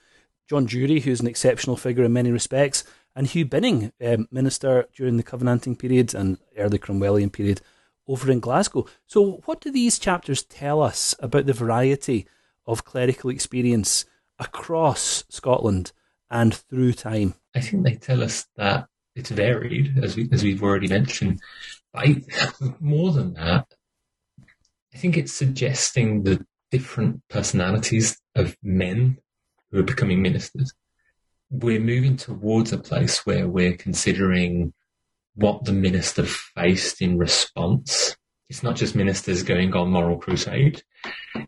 john 0.48 0.66
Durie 0.66 1.00
who's 1.00 1.20
an 1.20 1.26
exceptional 1.26 1.76
figure 1.76 2.04
in 2.04 2.12
many 2.12 2.30
respects 2.30 2.84
and 3.14 3.26
hugh 3.26 3.46
binning 3.46 3.92
um, 4.04 4.28
minister 4.30 4.86
during 4.94 5.16
the 5.16 5.22
covenanting 5.22 5.76
period 5.76 6.14
and 6.14 6.38
early 6.56 6.78
cromwellian 6.78 7.32
period 7.32 7.60
over 8.08 8.30
in 8.30 8.40
glasgow 8.40 8.86
so 9.06 9.42
what 9.46 9.60
do 9.60 9.70
these 9.70 9.98
chapters 9.98 10.42
tell 10.42 10.82
us 10.82 11.14
about 11.20 11.46
the 11.46 11.52
variety 11.52 12.26
of 12.66 12.84
clerical 12.84 13.30
experience 13.30 14.04
across 14.38 15.24
Scotland 15.28 15.92
and 16.30 16.54
through 16.54 16.92
time? 16.92 17.34
I 17.54 17.60
think 17.60 17.84
they 17.84 17.94
tell 17.94 18.22
us 18.22 18.46
that 18.56 18.88
it's 19.16 19.30
varied, 19.30 19.98
as 20.02 20.16
we 20.16 20.28
as 20.32 20.42
we've 20.44 20.62
already 20.62 20.88
mentioned. 20.88 21.40
I, 21.94 22.22
more 22.80 23.12
than 23.12 23.34
that, 23.34 23.66
I 24.94 24.98
think 24.98 25.16
it's 25.16 25.32
suggesting 25.32 26.22
the 26.22 26.44
different 26.70 27.22
personalities 27.28 28.20
of 28.34 28.56
men 28.62 29.18
who 29.70 29.80
are 29.80 29.84
becoming 29.84 30.22
ministers. 30.22 30.72
We're 31.50 31.80
moving 31.80 32.16
towards 32.16 32.72
a 32.72 32.78
place 32.78 33.24
where 33.24 33.48
we're 33.48 33.76
considering 33.76 34.74
what 35.34 35.64
the 35.64 35.72
minister 35.72 36.24
faced 36.24 37.00
in 37.00 37.18
response 37.18 38.16
it's 38.48 38.62
not 38.62 38.76
just 38.76 38.94
ministers 38.94 39.42
going 39.42 39.74
on 39.74 39.90
moral 39.90 40.18
crusade 40.18 40.82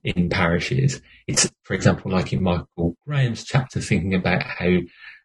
in 0.02 0.28
parishes. 0.28 1.00
It's, 1.28 1.50
for 1.62 1.74
example, 1.74 2.10
like 2.10 2.32
in 2.32 2.42
Michael 2.42 2.96
Graham's 3.06 3.44
chapter, 3.44 3.80
thinking 3.80 4.14
about 4.14 4.42
how 4.42 4.78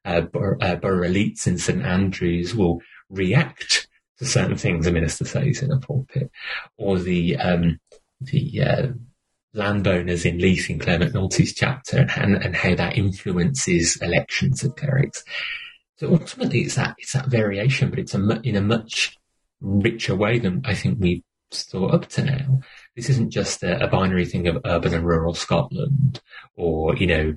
uh, 0.05 0.21
uh, 0.61 0.75
borough 0.75 1.07
elites 1.07 1.47
in 1.47 1.57
St 1.57 1.83
Andrews 1.83 2.55
will 2.55 2.81
react 3.09 3.87
to 4.19 4.25
certain 4.25 4.57
things. 4.57 4.87
A 4.87 4.91
minister 4.91 5.25
says 5.25 5.61
in 5.61 5.71
a 5.71 5.79
pulpit, 5.79 6.29
or 6.77 6.99
the 6.99 7.37
um, 7.37 7.79
the 8.21 8.61
uh, 8.61 8.87
landowners 9.53 10.25
in 10.25 10.37
Leith 10.39 10.69
in 10.69 10.79
Clare 10.79 10.99
McNulty's 10.99 11.53
chapter, 11.53 12.07
and, 12.17 12.35
and 12.35 12.55
how 12.55 12.75
that 12.75 12.97
influences 12.97 13.97
elections 14.01 14.63
of 14.63 14.75
clerics. 14.75 15.23
So 15.97 16.11
ultimately, 16.11 16.61
it's 16.61 16.75
that 16.75 16.95
it's 16.97 17.13
that 17.13 17.27
variation, 17.27 17.89
but 17.89 17.99
it's 17.99 18.15
a 18.15 18.41
in 18.43 18.55
a 18.55 18.61
much 18.61 19.17
richer 19.61 20.15
way 20.15 20.39
than 20.39 20.61
I 20.65 20.73
think 20.73 20.99
we 20.99 21.23
so 21.53 21.85
up 21.85 22.07
to 22.07 22.23
now, 22.23 22.59
this 22.95 23.09
isn't 23.09 23.31
just 23.31 23.63
a, 23.63 23.83
a, 23.83 23.87
binary 23.87 24.25
thing 24.25 24.47
of 24.47 24.57
urban 24.65 24.93
and 24.93 25.05
rural 25.05 25.33
Scotland, 25.33 26.21
or 26.55 26.95
you 26.95 27.07
know, 27.07 27.35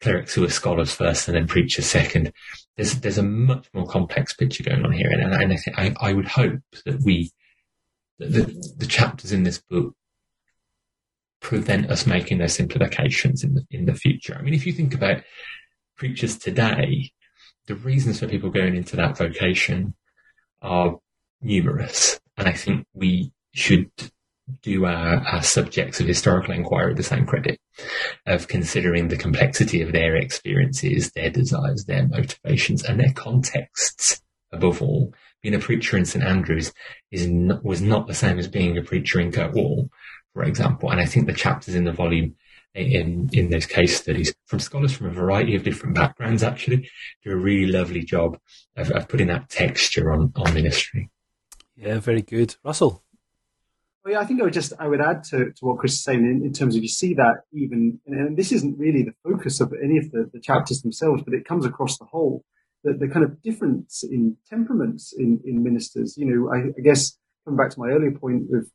clerics 0.00 0.34
who 0.34 0.44
are 0.44 0.50
scholars 0.50 0.94
first 0.94 1.28
and 1.28 1.36
then 1.36 1.46
preachers 1.46 1.86
second. 1.86 2.32
There's 2.76 3.00
there's 3.00 3.18
a 3.18 3.22
much 3.22 3.68
more 3.74 3.86
complex 3.86 4.32
picture 4.32 4.64
going 4.64 4.84
on 4.84 4.92
here, 4.92 5.10
and, 5.10 5.34
and 5.34 5.52
I, 5.52 5.82
I, 5.82 6.10
I 6.10 6.12
would 6.12 6.28
hope 6.28 6.60
that 6.86 7.02
we, 7.04 7.30
that 8.18 8.32
the, 8.32 8.74
the 8.78 8.86
chapters 8.86 9.32
in 9.32 9.42
this 9.42 9.58
book, 9.58 9.94
prevent 11.40 11.90
us 11.90 12.06
making 12.06 12.38
those 12.38 12.54
simplifications 12.54 13.42
in 13.42 13.54
the 13.54 13.64
in 13.70 13.86
the 13.86 13.94
future. 13.94 14.36
I 14.38 14.42
mean, 14.42 14.54
if 14.54 14.66
you 14.66 14.72
think 14.72 14.94
about 14.94 15.22
preachers 15.96 16.38
today, 16.38 17.12
the 17.66 17.74
reasons 17.74 18.20
for 18.20 18.28
people 18.28 18.50
going 18.50 18.76
into 18.76 18.96
that 18.96 19.16
vocation 19.16 19.94
are 20.62 20.98
numerous, 21.42 22.20
and 22.36 22.48
I 22.48 22.52
think 22.52 22.86
we 22.94 23.32
should 23.52 23.90
do 24.62 24.86
our, 24.86 25.20
our 25.26 25.42
subjects 25.42 26.00
of 26.00 26.06
historical 26.06 26.54
inquiry 26.54 26.94
the 26.94 27.02
same 27.02 27.26
credit 27.26 27.58
of 28.26 28.48
considering 28.48 29.08
the 29.08 29.16
complexity 29.16 29.82
of 29.82 29.92
their 29.92 30.16
experiences, 30.16 31.10
their 31.12 31.30
desires, 31.30 31.84
their 31.84 32.06
motivations, 32.06 32.84
and 32.84 33.00
their 33.00 33.12
contexts. 33.12 34.20
Above 34.52 34.82
all, 34.82 35.14
being 35.42 35.54
a 35.54 35.58
preacher 35.58 35.96
in 35.96 36.04
St 36.04 36.24
Andrews 36.24 36.72
is 37.10 37.28
not, 37.28 37.64
was 37.64 37.80
not 37.80 38.06
the 38.06 38.14
same 38.14 38.38
as 38.38 38.48
being 38.48 38.76
a 38.76 38.82
preacher 38.82 39.20
in 39.20 39.30
Kirkwall, 39.30 39.88
for 40.34 40.42
example. 40.42 40.90
And 40.90 41.00
I 41.00 41.06
think 41.06 41.26
the 41.26 41.32
chapters 41.32 41.74
in 41.74 41.84
the 41.84 41.92
volume 41.92 42.34
eh, 42.74 42.82
in 42.82 43.30
in 43.32 43.50
those 43.50 43.66
case 43.66 43.96
studies 43.96 44.34
from 44.46 44.58
scholars 44.58 44.92
from 44.92 45.06
a 45.06 45.12
variety 45.12 45.54
of 45.54 45.62
different 45.62 45.94
backgrounds. 45.94 46.42
Actually, 46.42 46.90
do 47.22 47.30
a 47.30 47.36
really 47.36 47.70
lovely 47.70 48.02
job 48.02 48.38
of, 48.76 48.90
of 48.90 49.08
putting 49.08 49.28
that 49.28 49.48
texture 49.48 50.12
on 50.12 50.32
on 50.34 50.52
ministry. 50.52 51.10
Yeah, 51.76 52.00
very 52.00 52.22
good, 52.22 52.56
Russell. 52.64 53.02
Well, 54.04 54.14
yeah, 54.14 54.20
I 54.20 54.24
think 54.24 54.40
I 54.40 54.44
would 54.44 54.52
just 54.52 54.72
I 54.78 54.88
would 54.88 55.00
add 55.00 55.24
to, 55.24 55.52
to 55.52 55.64
what 55.64 55.78
Chris 55.78 55.92
is 55.92 56.02
saying 56.02 56.20
in, 56.20 56.42
in 56.44 56.52
terms 56.52 56.74
of 56.74 56.82
you 56.82 56.88
see 56.88 57.14
that 57.14 57.42
even 57.52 58.00
and 58.06 58.36
this 58.36 58.50
isn't 58.50 58.78
really 58.78 59.02
the 59.02 59.14
focus 59.22 59.60
of 59.60 59.74
any 59.82 59.98
of 59.98 60.10
the, 60.10 60.30
the 60.32 60.40
chapters 60.40 60.80
themselves, 60.80 61.22
but 61.22 61.34
it 61.34 61.44
comes 61.44 61.66
across 61.66 61.98
the 61.98 62.06
whole 62.06 62.44
the, 62.84 62.94
the 62.94 63.08
kind 63.08 63.24
of 63.24 63.42
difference 63.42 64.02
in 64.02 64.36
temperaments 64.48 65.12
in, 65.16 65.40
in 65.44 65.62
ministers. 65.62 66.16
You 66.16 66.26
know, 66.26 66.52
I, 66.52 66.68
I 66.78 66.82
guess 66.82 67.16
coming 67.44 67.58
back 67.58 67.70
to 67.70 67.80
my 67.80 67.88
earlier 67.88 68.12
point 68.12 68.44
of 68.54 68.66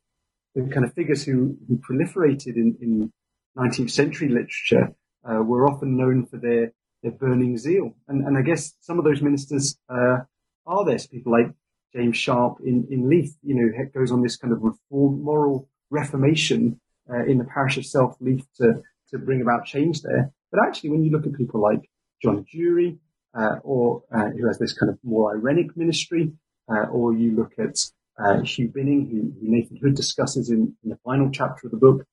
the 0.54 0.72
kind 0.72 0.86
of 0.86 0.94
figures 0.94 1.24
who, 1.24 1.56
who 1.68 1.78
proliferated 1.78 2.56
in, 2.56 2.76
in 2.80 3.12
19th 3.56 3.90
century 3.90 4.28
literature 4.28 4.94
uh, 5.28 5.42
were 5.42 5.68
often 5.68 5.96
known 5.96 6.26
for 6.26 6.38
their, 6.38 6.72
their 7.02 7.12
burning 7.12 7.58
zeal. 7.58 7.94
And, 8.08 8.26
and 8.26 8.38
I 8.38 8.42
guess 8.42 8.74
some 8.80 8.98
of 8.98 9.04
those 9.04 9.22
ministers 9.22 9.76
uh, 9.88 10.18
are 10.66 10.84
this 10.84 11.06
people 11.06 11.32
like 11.32 11.52
James 11.96 12.16
Sharp 12.16 12.58
in, 12.64 12.86
in 12.90 13.08
Leith, 13.08 13.36
you 13.42 13.54
know, 13.54 13.84
goes 13.94 14.12
on 14.12 14.22
this 14.22 14.36
kind 14.36 14.52
of 14.52 14.62
reform, 14.62 15.22
moral 15.22 15.68
reformation 15.90 16.78
uh, 17.10 17.24
in 17.24 17.38
the 17.38 17.44
parish 17.44 17.78
of 17.78 17.86
South 17.86 18.16
Leith 18.20 18.46
to, 18.56 18.82
to 19.10 19.18
bring 19.18 19.40
about 19.40 19.64
change 19.64 20.02
there. 20.02 20.30
But 20.50 20.60
actually, 20.66 20.90
when 20.90 21.04
you 21.04 21.10
look 21.10 21.26
at 21.26 21.32
people 21.32 21.60
like 21.60 21.88
John 22.22 22.44
Durie, 22.52 22.98
uh, 23.34 23.56
or 23.62 24.02
uh, 24.14 24.30
who 24.30 24.46
has 24.46 24.58
this 24.58 24.72
kind 24.72 24.90
of 24.90 24.98
more 25.02 25.36
irenic 25.36 25.76
ministry, 25.76 26.32
uh, 26.70 26.86
or 26.90 27.14
you 27.14 27.36
look 27.36 27.52
at 27.58 27.78
uh, 28.18 28.40
Hugh 28.40 28.68
Binning, 28.68 29.08
who, 29.08 29.38
who, 29.38 29.52
Nathan 29.52 29.76
Hood 29.76 29.94
discusses 29.94 30.50
in, 30.50 30.74
in, 30.82 30.90
the 30.90 30.98
final 31.04 31.30
chapter 31.30 31.66
of 31.66 31.70
the 31.70 31.76
book, 31.76 32.06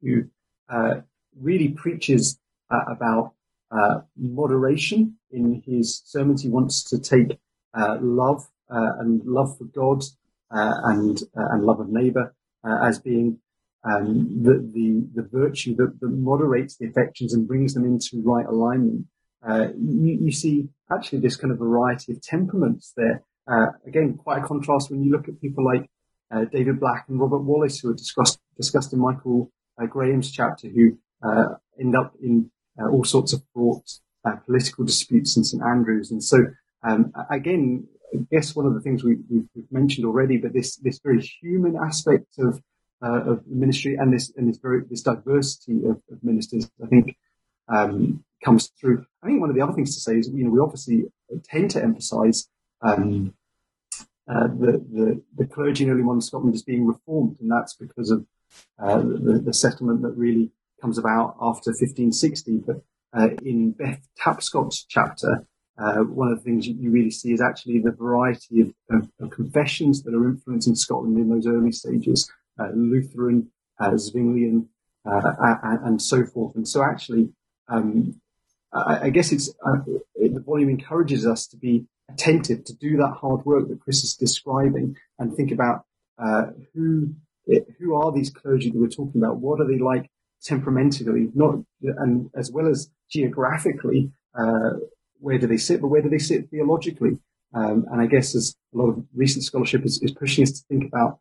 who 0.00 0.24
uh, 0.70 1.00
really 1.38 1.68
preaches 1.68 2.38
about 2.70 3.32
moderation 4.16 5.16
in 5.30 5.62
his 5.66 6.02
sermons. 6.04 6.42
He 6.42 6.48
wants 6.48 6.82
to 6.84 6.98
take 6.98 7.38
love 8.00 8.46
and 8.70 9.22
love 9.24 9.56
for 9.56 9.64
God 9.64 10.02
and 10.50 11.18
and 11.34 11.64
love 11.64 11.80
of 11.80 11.88
neighbour 11.88 12.34
as 12.64 12.98
being 12.98 13.38
um, 13.84 14.42
the, 14.42 14.54
the, 14.74 15.22
the 15.22 15.28
virtue 15.28 15.74
that, 15.76 15.98
that, 16.00 16.08
moderates 16.08 16.76
the 16.76 16.86
affections 16.86 17.32
and 17.32 17.46
brings 17.46 17.74
them 17.74 17.84
into 17.84 18.22
right 18.24 18.46
alignment. 18.46 19.06
Uh, 19.46 19.68
you, 19.78 20.18
you, 20.20 20.32
see 20.32 20.68
actually 20.92 21.20
this 21.20 21.36
kind 21.36 21.52
of 21.52 21.58
variety 21.58 22.12
of 22.12 22.20
temperaments 22.20 22.92
there. 22.96 23.22
Uh, 23.46 23.66
again, 23.86 24.14
quite 24.14 24.42
a 24.42 24.46
contrast 24.46 24.90
when 24.90 25.02
you 25.02 25.12
look 25.12 25.28
at 25.28 25.40
people 25.40 25.64
like 25.64 25.88
uh, 26.32 26.44
David 26.52 26.80
Black 26.80 27.04
and 27.08 27.20
Robert 27.20 27.38
Wallace, 27.38 27.78
who 27.78 27.90
are 27.90 27.94
discussed, 27.94 28.40
discussed 28.56 28.92
in 28.92 28.98
Michael 28.98 29.50
uh, 29.80 29.86
Graham's 29.86 30.30
chapter, 30.30 30.68
who 30.68 30.98
uh, 31.22 31.54
end 31.80 31.96
up 31.96 32.14
in 32.22 32.50
all 32.78 33.04
sorts 33.04 33.32
of 33.32 33.42
fraught 33.52 33.88
political 34.44 34.84
disputes 34.84 35.36
in 35.36 35.44
St 35.44 35.62
Andrews. 35.62 36.10
And 36.10 36.22
so, 36.22 36.38
um, 36.86 37.12
again, 37.30 37.88
I 38.14 38.18
guess 38.30 38.56
one 38.56 38.66
of 38.66 38.74
the 38.74 38.80
things 38.80 39.04
we, 39.04 39.18
have 39.30 39.64
mentioned 39.70 40.06
already, 40.06 40.36
but 40.38 40.52
this 40.52 40.76
this 40.76 41.00
very 41.02 41.20
human 41.20 41.76
aspect 41.76 42.38
of 42.38 42.60
uh, 43.02 43.22
of 43.32 43.46
ministry 43.46 43.96
and 43.96 44.12
this 44.12 44.32
and 44.36 44.48
this 44.48 44.58
very 44.58 44.82
this 44.88 45.02
diversity 45.02 45.84
of, 45.84 46.00
of 46.10 46.22
ministers, 46.22 46.70
I 46.82 46.86
think 46.86 47.16
um, 47.68 48.24
comes 48.44 48.72
through. 48.80 49.04
I 49.22 49.26
think 49.26 49.40
one 49.40 49.50
of 49.50 49.56
the 49.56 49.62
other 49.62 49.72
things 49.72 49.94
to 49.94 50.00
say 50.00 50.18
is, 50.18 50.28
you 50.28 50.44
know, 50.44 50.50
we 50.50 50.60
obviously 50.60 51.04
tend 51.44 51.70
to 51.72 51.82
emphasise 51.82 52.48
um, 52.82 53.34
uh, 54.28 54.46
the, 54.46 54.72
the, 54.92 55.22
the 55.36 55.46
clergy 55.46 55.84
in 55.84 55.90
early 55.90 56.02
modern 56.02 56.20
Scotland 56.20 56.54
as 56.54 56.62
being 56.62 56.86
reformed, 56.86 57.36
and 57.40 57.50
that's 57.50 57.74
because 57.74 58.10
of 58.10 58.26
uh, 58.78 58.98
the, 58.98 59.42
the, 59.44 59.52
settlement 59.52 60.02
that 60.02 60.12
really 60.16 60.50
comes 60.80 60.98
about 60.98 61.36
after 61.40 61.70
1560. 61.70 62.62
But 62.66 62.76
uh, 63.12 63.30
in 63.42 63.72
Beth 63.72 64.06
Tapscott's 64.18 64.84
chapter, 64.88 65.46
uh, 65.78 65.98
one 65.98 66.28
of 66.28 66.38
the 66.38 66.44
things 66.44 66.66
you 66.66 66.90
really 66.90 67.10
see 67.10 67.32
is 67.32 67.40
actually 67.40 67.78
the 67.78 67.92
variety 67.92 68.60
of, 68.60 68.74
of, 68.90 69.08
of 69.20 69.30
confessions 69.30 70.02
that 70.02 70.14
are 70.14 70.28
influencing 70.28 70.74
Scotland 70.74 71.18
in 71.18 71.28
those 71.28 71.46
early 71.46 71.72
stages, 71.72 72.30
uh, 72.58 72.68
Lutheran, 72.74 73.50
uh, 73.78 73.90
Zwinglian, 73.90 74.66
and, 75.04 75.84
and 75.84 76.02
so 76.02 76.24
forth. 76.24 76.54
And 76.56 76.66
so 76.66 76.82
actually, 76.82 77.30
um, 77.68 78.20
I, 78.72 79.04
I, 79.04 79.10
guess 79.10 79.32
it's 79.32 79.50
uh, 79.64 79.78
it, 80.14 80.34
the 80.34 80.40
volume 80.40 80.68
encourages 80.68 81.26
us 81.26 81.46
to 81.48 81.56
be 81.56 81.86
attentive 82.10 82.64
to 82.64 82.74
do 82.74 82.96
that 82.96 83.16
hard 83.20 83.44
work 83.44 83.68
that 83.68 83.80
Chris 83.80 84.02
is 84.04 84.14
describing 84.14 84.96
and 85.18 85.34
think 85.34 85.52
about 85.52 85.84
uh, 86.18 86.46
who 86.74 87.14
who 87.78 87.94
are 87.94 88.12
these 88.12 88.30
clergy 88.30 88.70
that 88.70 88.78
we're 88.78 88.88
talking 88.88 89.22
about? 89.22 89.38
What 89.38 89.60
are 89.60 89.66
they 89.66 89.78
like 89.78 90.10
temperamentally? 90.42 91.30
Not 91.34 91.60
and 91.82 92.30
as 92.34 92.50
well 92.50 92.68
as 92.68 92.90
geographically, 93.10 94.12
uh, 94.38 94.72
where 95.20 95.38
do 95.38 95.46
they 95.46 95.56
sit? 95.56 95.80
But 95.80 95.88
where 95.88 96.02
do 96.02 96.08
they 96.08 96.18
sit 96.18 96.50
theologically? 96.50 97.18
Um, 97.54 97.86
and 97.90 98.00
I 98.00 98.06
guess 98.06 98.34
as 98.34 98.54
a 98.74 98.78
lot 98.78 98.90
of 98.90 99.04
recent 99.14 99.44
scholarship 99.44 99.84
is, 99.84 100.02
is 100.02 100.12
pushing 100.12 100.42
us 100.42 100.52
to 100.52 100.66
think 100.68 100.84
about 100.84 101.18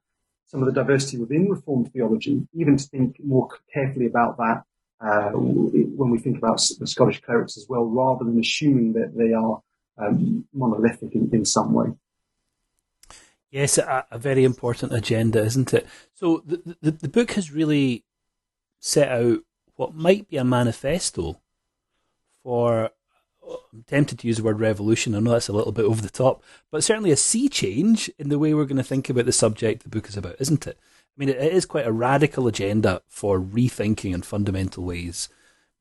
some 0.48 0.62
of 0.62 0.66
the 0.66 0.74
diversity 0.74 1.18
within 1.18 1.50
Reformed 1.50 1.92
theology, 1.92 2.48
even 2.54 2.78
to 2.78 2.84
think 2.84 3.18
more 3.24 3.50
carefully 3.74 4.06
about 4.06 4.38
that 4.38 4.64
uh, 5.00 5.30
when 5.32 6.10
we 6.10 6.18
think 6.18 6.38
about 6.38 6.62
the 6.80 6.88
Scottish 6.88 7.22
clerics 7.22 7.58
as 7.58 7.68
well, 7.70 7.86
rather 7.86 8.26
than 8.26 8.40
assuming 8.40 8.94
that 8.94 9.16
they 9.16 9.34
are 9.34 9.62
um, 9.98 10.46
monolithic 10.54 11.14
in, 11.14 11.30
in 11.34 11.46
some 11.46 11.74
way. 11.74 11.88
Yes, 13.50 13.78
a, 13.78 14.06
a, 14.12 14.18
very 14.18 14.44
important 14.44 14.94
agenda, 14.94 15.42
isn't 15.42 15.74
it? 15.74 15.88
So 16.14 16.44
the, 16.46 16.76
the, 16.82 16.92
the 16.92 17.08
book 17.08 17.32
has 17.32 17.52
really 17.52 18.04
set 18.80 19.10
out 19.10 19.40
what 19.76 19.96
might 19.96 20.28
be 20.28 20.38
a 20.38 20.44
manifesto 20.44 21.40
for. 22.44 22.92
I'm 23.74 23.84
tempted 23.84 24.20
to 24.20 24.28
use 24.28 24.38
the 24.38 24.44
word 24.44 24.60
revolution. 24.60 25.16
I 25.16 25.20
know 25.20 25.32
that's 25.32 25.50
a 25.50 25.54
little 25.54 25.72
bit 25.72 25.86
over 25.86 26.02
the 26.02 26.10
top, 26.10 26.44
but 26.72 26.84
certainly 26.84 27.12
a 27.12 27.18
sea 27.18 27.48
change 27.48 28.10
in 28.18 28.30
the 28.30 28.40
way 28.40 28.54
we're 28.54 28.66
going 28.66 28.78
to 28.78 28.84
think 28.84 29.10
about 29.10 29.26
the 29.26 29.32
subject 29.32 29.84
the 29.84 29.90
book 29.90 30.10
is 30.10 30.18
about, 30.18 30.36
isn't 30.40 30.68
it? 30.68 30.78
I 30.80 31.14
mean, 31.18 31.30
it 31.30 31.38
is 31.38 31.66
quite 31.66 31.88
a 31.88 31.92
radical 31.92 32.48
agenda 32.48 33.02
for 33.08 33.40
rethinking 33.40 34.14
in 34.14 34.22
fundamental 34.22 34.84
ways 34.84 35.30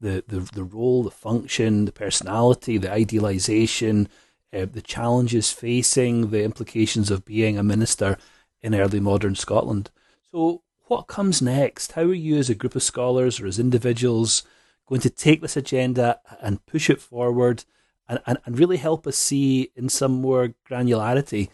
the, 0.00 0.22
the, 0.26 0.40
the 0.52 0.64
role, 0.64 1.02
the 1.02 1.10
function, 1.10 1.86
the 1.86 1.92
personality, 1.92 2.78
the 2.78 2.92
idealization, 2.92 4.08
uh, 4.52 4.66
the 4.70 4.82
challenges 4.82 5.50
facing, 5.50 6.30
the 6.30 6.42
implications 6.42 7.10
of 7.10 7.24
being 7.24 7.58
a 7.58 7.62
minister 7.62 8.18
in 8.62 8.74
early 8.74 9.00
modern 9.00 9.34
Scotland. 9.34 9.90
So, 10.30 10.62
what 10.84 11.08
comes 11.08 11.42
next? 11.42 11.92
How 11.92 12.02
are 12.02 12.14
you, 12.14 12.36
as 12.36 12.48
a 12.48 12.54
group 12.54 12.76
of 12.76 12.82
scholars 12.82 13.40
or 13.40 13.46
as 13.46 13.58
individuals, 13.58 14.44
going 14.86 15.00
to 15.00 15.10
take 15.10 15.40
this 15.40 15.56
agenda 15.56 16.20
and 16.40 16.64
push 16.66 16.88
it 16.88 17.00
forward 17.00 17.64
and, 18.08 18.20
and, 18.26 18.38
and 18.44 18.58
really 18.58 18.76
help 18.76 19.06
us 19.06 19.16
see 19.16 19.70
in 19.74 19.88
some 19.88 20.12
more 20.12 20.54
granularity 20.68 21.48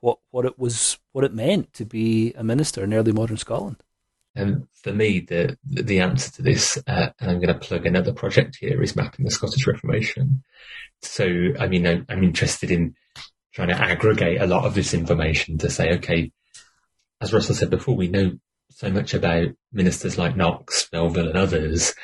what, 0.00 0.18
what 0.30 0.44
it 0.44 0.58
was, 0.58 0.98
what 1.12 1.24
it 1.24 1.32
meant 1.32 1.72
to 1.72 1.84
be 1.84 2.34
a 2.34 2.44
minister 2.44 2.84
in 2.84 2.92
early 2.92 3.12
modern 3.12 3.38
Scotland? 3.38 3.82
And 4.36 4.66
for 4.72 4.92
me, 4.92 5.20
the 5.20 5.56
the 5.64 6.00
answer 6.00 6.30
to 6.32 6.42
this, 6.42 6.76
uh, 6.88 7.10
and 7.20 7.30
I'm 7.30 7.40
going 7.40 7.54
to 7.54 7.66
plug 7.66 7.86
another 7.86 8.12
project 8.12 8.56
here, 8.56 8.82
is 8.82 8.96
mapping 8.96 9.24
the 9.24 9.30
Scottish 9.30 9.66
Reformation. 9.66 10.42
So, 11.02 11.24
I 11.58 11.68
mean, 11.68 11.86
I'm, 11.86 12.04
I'm 12.08 12.24
interested 12.24 12.70
in 12.72 12.96
trying 13.52 13.68
to 13.68 13.80
aggregate 13.80 14.40
a 14.40 14.46
lot 14.46 14.64
of 14.64 14.74
this 14.74 14.92
information 14.92 15.56
to 15.58 15.70
say, 15.70 15.94
okay, 15.94 16.32
as 17.20 17.32
Russell 17.32 17.54
said 17.54 17.70
before, 17.70 17.94
we 17.94 18.08
know 18.08 18.32
so 18.70 18.90
much 18.90 19.14
about 19.14 19.50
ministers 19.72 20.18
like 20.18 20.36
Knox, 20.36 20.88
Melville, 20.92 21.28
and 21.28 21.38
others, 21.38 21.94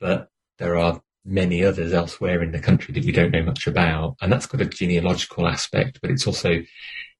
but 0.00 0.28
there 0.58 0.76
are 0.76 1.02
many 1.24 1.64
others 1.64 1.92
elsewhere 1.92 2.42
in 2.42 2.52
the 2.52 2.58
country 2.58 2.94
that 2.94 3.04
we 3.04 3.12
don't 3.12 3.32
know 3.32 3.42
much 3.42 3.66
about. 3.66 4.16
And 4.20 4.32
that's 4.32 4.46
got 4.46 4.60
a 4.60 4.66
genealogical 4.66 5.46
aspect, 5.46 6.00
but 6.00 6.10
it's 6.10 6.26
also 6.26 6.62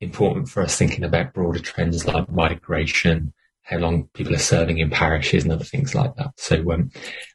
important 0.01 0.49
for 0.49 0.63
us 0.63 0.77
thinking 0.77 1.05
about 1.05 1.35
broader 1.35 1.59
trends 1.59 2.07
like 2.07 2.31
migration, 2.31 3.33
how 3.63 3.79
long 3.79 4.09
people 4.15 4.35
are 4.35 4.39
serving 4.39 4.79
in 4.79 4.91
parishes 4.91 5.45
and 5.45 5.53
other 5.53 5.65
things 5.65 5.95
like 5.95 6.15
that. 6.17 6.31
So 6.37 6.73
um, 6.73 6.91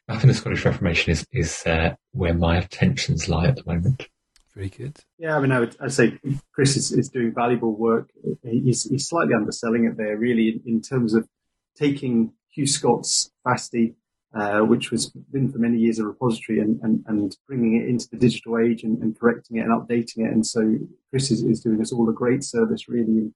I 0.08 0.18
think 0.18 0.32
the 0.32 0.34
Scottish 0.34 0.64
Reformation 0.64 1.12
is 1.12 1.26
is 1.32 1.62
uh, 1.66 1.94
where 2.12 2.34
my 2.34 2.56
attentions 2.56 3.28
lie 3.28 3.46
at 3.46 3.56
the 3.56 3.64
moment. 3.66 4.08
Very 4.54 4.68
good. 4.68 4.96
Yeah, 5.18 5.36
I 5.36 5.40
mean, 5.40 5.52
I 5.52 5.60
would 5.60 5.76
I'd 5.80 5.92
say 5.92 6.18
Chris 6.52 6.76
is, 6.76 6.92
is 6.92 7.08
doing 7.08 7.32
valuable 7.34 7.76
work. 7.76 8.10
He's, 8.42 8.84
he's 8.84 9.08
slightly 9.08 9.34
underselling 9.34 9.84
it 9.84 9.96
there, 9.96 10.16
really, 10.16 10.48
in, 10.48 10.74
in 10.74 10.80
terms 10.80 11.12
of 11.12 11.28
taking 11.76 12.34
Hew 12.50 12.66
Scott's 12.66 13.32
Fasti, 13.44 13.94
uh, 14.34 14.60
which 14.60 14.90
was 14.90 15.10
been 15.32 15.50
for 15.50 15.58
many 15.58 15.78
years 15.78 15.98
a 15.98 16.04
repository, 16.04 16.58
and, 16.58 16.80
and, 16.82 17.04
and 17.06 17.36
bringing 17.46 17.80
it 17.80 17.88
into 17.88 18.08
the 18.10 18.16
digital 18.16 18.58
age 18.58 18.82
and, 18.82 19.00
and 19.02 19.18
correcting 19.18 19.58
it 19.58 19.60
and 19.60 19.70
updating 19.70 20.26
it. 20.26 20.32
And 20.32 20.44
so 20.44 20.76
Chris 21.10 21.30
is, 21.30 21.42
is 21.44 21.60
doing 21.60 21.80
us 21.80 21.92
all 21.92 22.08
a 22.08 22.12
great 22.12 22.42
service, 22.42 22.88
really, 22.88 23.32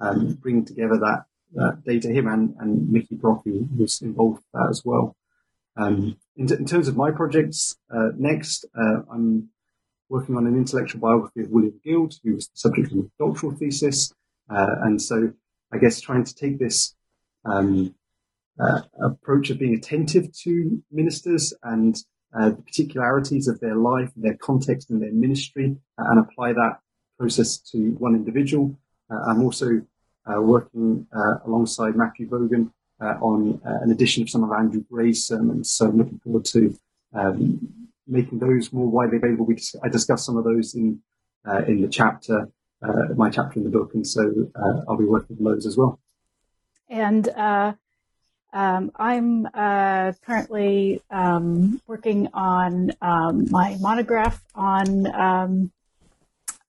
um, 0.00 0.34
bringing 0.34 0.64
together 0.64 0.98
that 0.98 1.24
uh, 1.60 1.72
data 1.86 2.08
him 2.08 2.26
and, 2.26 2.54
and 2.60 2.90
Mickey 2.90 3.14
Brock, 3.14 3.42
who 3.44 3.66
was 3.76 4.02
involved 4.02 4.36
with 4.36 4.52
that 4.52 4.68
as 4.70 4.82
well. 4.84 5.16
Um, 5.76 6.16
in, 6.36 6.52
in, 6.52 6.66
terms 6.66 6.86
of 6.86 6.96
my 6.96 7.10
projects, 7.10 7.76
uh, 7.94 8.08
next, 8.18 8.66
uh, 8.78 9.02
I'm 9.10 9.48
working 10.10 10.36
on 10.36 10.46
an 10.46 10.56
intellectual 10.56 11.00
biography 11.00 11.40
of 11.40 11.50
William 11.50 11.80
Guild, 11.82 12.14
who 12.22 12.34
was 12.34 12.48
the 12.48 12.56
subject 12.56 12.92
of 12.92 12.98
my 12.98 13.04
doctoral 13.18 13.52
thesis. 13.52 14.12
Uh, 14.50 14.74
and 14.82 15.00
so 15.00 15.32
I 15.72 15.78
guess 15.78 16.00
trying 16.00 16.24
to 16.24 16.34
take 16.34 16.58
this 16.58 16.94
um, 17.46 17.94
approach 19.02 19.50
of 19.50 19.58
being 19.58 19.74
attentive 19.74 20.32
to 20.44 20.82
ministers 20.90 21.54
and 21.62 21.96
uh, 22.34 22.48
the 22.48 22.62
particularities 22.62 23.46
of 23.46 23.60
their 23.60 23.74
life, 23.74 24.10
their 24.16 24.36
context, 24.36 24.88
and 24.88 25.02
their 25.02 25.12
ministry, 25.12 25.76
uh, 25.98 26.04
and 26.08 26.18
apply 26.18 26.52
that 26.54 26.78
process 27.18 27.58
to 27.58 27.90
one 27.98 28.14
individual. 28.14 28.74
Uh, 29.10 29.18
I'm 29.28 29.42
also 29.42 29.82
uh, 30.24 30.40
working 30.40 31.06
alongside 31.44 31.94
Matthew 31.94 32.28
Vogan 32.28 32.70
on 33.00 33.60
an 33.64 33.90
edition 33.90 34.22
of 34.22 34.30
some 34.30 34.44
of 34.44 34.52
Andrew 34.52 34.82
Gray's 34.90 35.26
sermons, 35.26 35.70
so 35.70 35.88
I'm 35.88 35.98
looking 35.98 36.20
forward 36.20 36.44
to 36.46 36.78
um, 37.12 37.90
making 38.06 38.38
those 38.38 38.72
more 38.72 38.86
widely 38.86 39.18
available. 39.18 39.44
We 39.44 39.56
dis- 39.56 39.76
I 39.82 39.88
discussed 39.88 40.24
some 40.24 40.36
of 40.38 40.44
those 40.44 40.74
in 40.74 41.02
in 41.66 41.82
the 41.82 41.88
chapter, 41.88 42.48
my 43.16 43.28
chapter 43.28 43.58
in 43.58 43.64
the 43.64 43.70
book, 43.70 43.90
and 43.94 44.06
so 44.06 44.50
I'll 44.88 44.96
be 44.96 45.04
working 45.04 45.36
on 45.38 45.44
those 45.44 45.66
as 45.66 45.76
well. 45.76 45.98
And 46.88 47.28
um, 48.52 48.90
I'm 48.96 49.46
uh, 49.46 50.12
currently 50.24 51.00
um, 51.10 51.80
working 51.86 52.28
on 52.34 52.92
um, 53.00 53.46
my 53.50 53.76
monograph 53.80 54.42
on 54.54 55.06
um, 55.14 55.72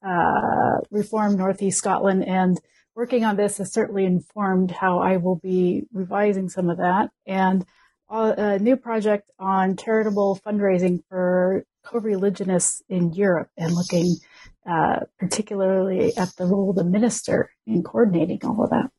uh, 0.01 0.79
Reform 0.91 1.35
Northeast 1.35 1.77
Scotland, 1.77 2.25
and 2.25 2.59
working 2.95 3.25
on 3.25 3.35
this 3.35 3.57
has 3.57 3.73
certainly 3.73 4.05
informed 4.05 4.71
how 4.71 4.99
I 4.99 5.17
will 5.17 5.37
be 5.37 5.83
revising 5.93 6.49
some 6.49 6.69
of 6.69 6.77
that. 6.77 7.09
And 7.25 7.65
a 8.09 8.59
new 8.59 8.75
project 8.75 9.31
on 9.39 9.75
charitable 9.75 10.39
fundraising 10.45 11.03
for 11.09 11.65
co-religionists 11.83 12.83
in 12.87 13.11
Europe, 13.13 13.49
and 13.57 13.73
looking 13.73 14.17
uh, 14.65 14.99
particularly 15.19 16.15
at 16.15 16.35
the 16.37 16.45
role 16.45 16.69
of 16.69 16.75
the 16.75 16.83
minister 16.83 17.49
in 17.65 17.83
coordinating 17.83 18.39
all 18.43 18.63
of 18.63 18.69
that. 18.69 18.89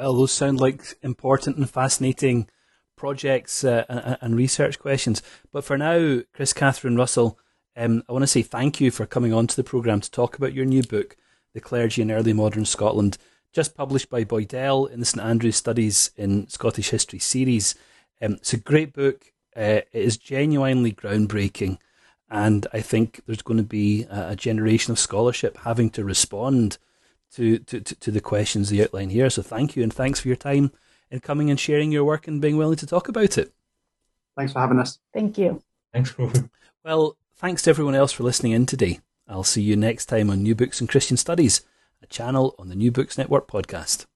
Well, 0.00 0.14
those 0.14 0.32
sound 0.32 0.60
like 0.60 0.94
important 1.02 1.58
and 1.58 1.68
fascinating 1.68 2.48
projects 2.96 3.64
uh, 3.64 3.84
and, 3.86 4.16
and, 4.22 4.34
research 4.34 4.78
questions. 4.78 5.20
But 5.52 5.62
for 5.62 5.76
now, 5.76 6.20
Chris 6.32 6.54
Catherine 6.54 6.96
Russell, 6.96 7.38
um, 7.76 8.02
I 8.08 8.12
want 8.12 8.22
to 8.22 8.26
say 8.26 8.40
thank 8.40 8.80
you 8.80 8.90
for 8.90 9.04
coming 9.04 9.34
on 9.34 9.46
to 9.46 9.54
the 9.54 9.62
programme 9.62 10.00
to 10.00 10.10
talk 10.10 10.38
about 10.38 10.54
your 10.54 10.64
new 10.64 10.82
book, 10.82 11.18
The 11.52 11.60
Clergy 11.60 12.00
in 12.00 12.10
Early 12.10 12.32
Modern 12.32 12.64
Scotland, 12.64 13.18
just 13.52 13.76
published 13.76 14.08
by 14.08 14.24
Boydell 14.24 14.90
in 14.90 15.00
the 15.00 15.06
St 15.06 15.22
Andrews 15.22 15.56
Studies 15.56 16.12
in 16.16 16.48
Scottish 16.48 16.88
History 16.88 17.18
series. 17.18 17.74
Um, 18.22 18.34
it's 18.34 18.54
a 18.54 18.56
great 18.56 18.94
book. 18.94 19.26
Uh, 19.54 19.84
it 19.84 19.88
is 19.92 20.16
genuinely 20.16 20.92
groundbreaking. 20.92 21.76
And 22.30 22.66
I 22.72 22.80
think 22.80 23.20
there's 23.26 23.42
going 23.42 23.58
to 23.58 23.64
be 23.64 24.06
a 24.08 24.34
generation 24.34 24.92
of 24.92 24.98
scholarship 24.98 25.58
having 25.58 25.90
to 25.90 26.04
respond 26.04 26.78
to, 27.34 27.58
to, 27.58 27.80
to 27.80 28.10
the 28.10 28.20
questions 28.20 28.72
you 28.72 28.82
outline 28.82 29.10
here. 29.10 29.30
So 29.30 29.42
thank 29.42 29.76
you, 29.76 29.82
and 29.82 29.92
thanks 29.92 30.20
for 30.20 30.28
your 30.28 30.36
time 30.36 30.72
in 31.10 31.20
coming 31.20 31.50
and 31.50 31.58
sharing 31.58 31.92
your 31.92 32.04
work 32.04 32.28
and 32.28 32.40
being 32.40 32.56
willing 32.56 32.76
to 32.76 32.86
talk 32.86 33.08
about 33.08 33.38
it. 33.38 33.52
Thanks 34.36 34.52
for 34.52 34.60
having 34.60 34.78
us. 34.78 34.98
Thank 35.12 35.38
you. 35.38 35.62
Thanks, 35.92 36.10
Crawford. 36.10 36.50
Well, 36.84 37.16
thanks 37.36 37.62
to 37.62 37.70
everyone 37.70 37.94
else 37.94 38.12
for 38.12 38.22
listening 38.22 38.52
in 38.52 38.66
today. 38.66 39.00
I'll 39.28 39.44
see 39.44 39.62
you 39.62 39.76
next 39.76 40.06
time 40.06 40.30
on 40.30 40.42
New 40.42 40.54
Books 40.54 40.80
and 40.80 40.88
Christian 40.88 41.16
Studies, 41.16 41.62
a 42.02 42.06
channel 42.06 42.54
on 42.58 42.68
the 42.68 42.74
New 42.74 42.90
Books 42.90 43.18
Network 43.18 43.48
podcast. 43.48 44.06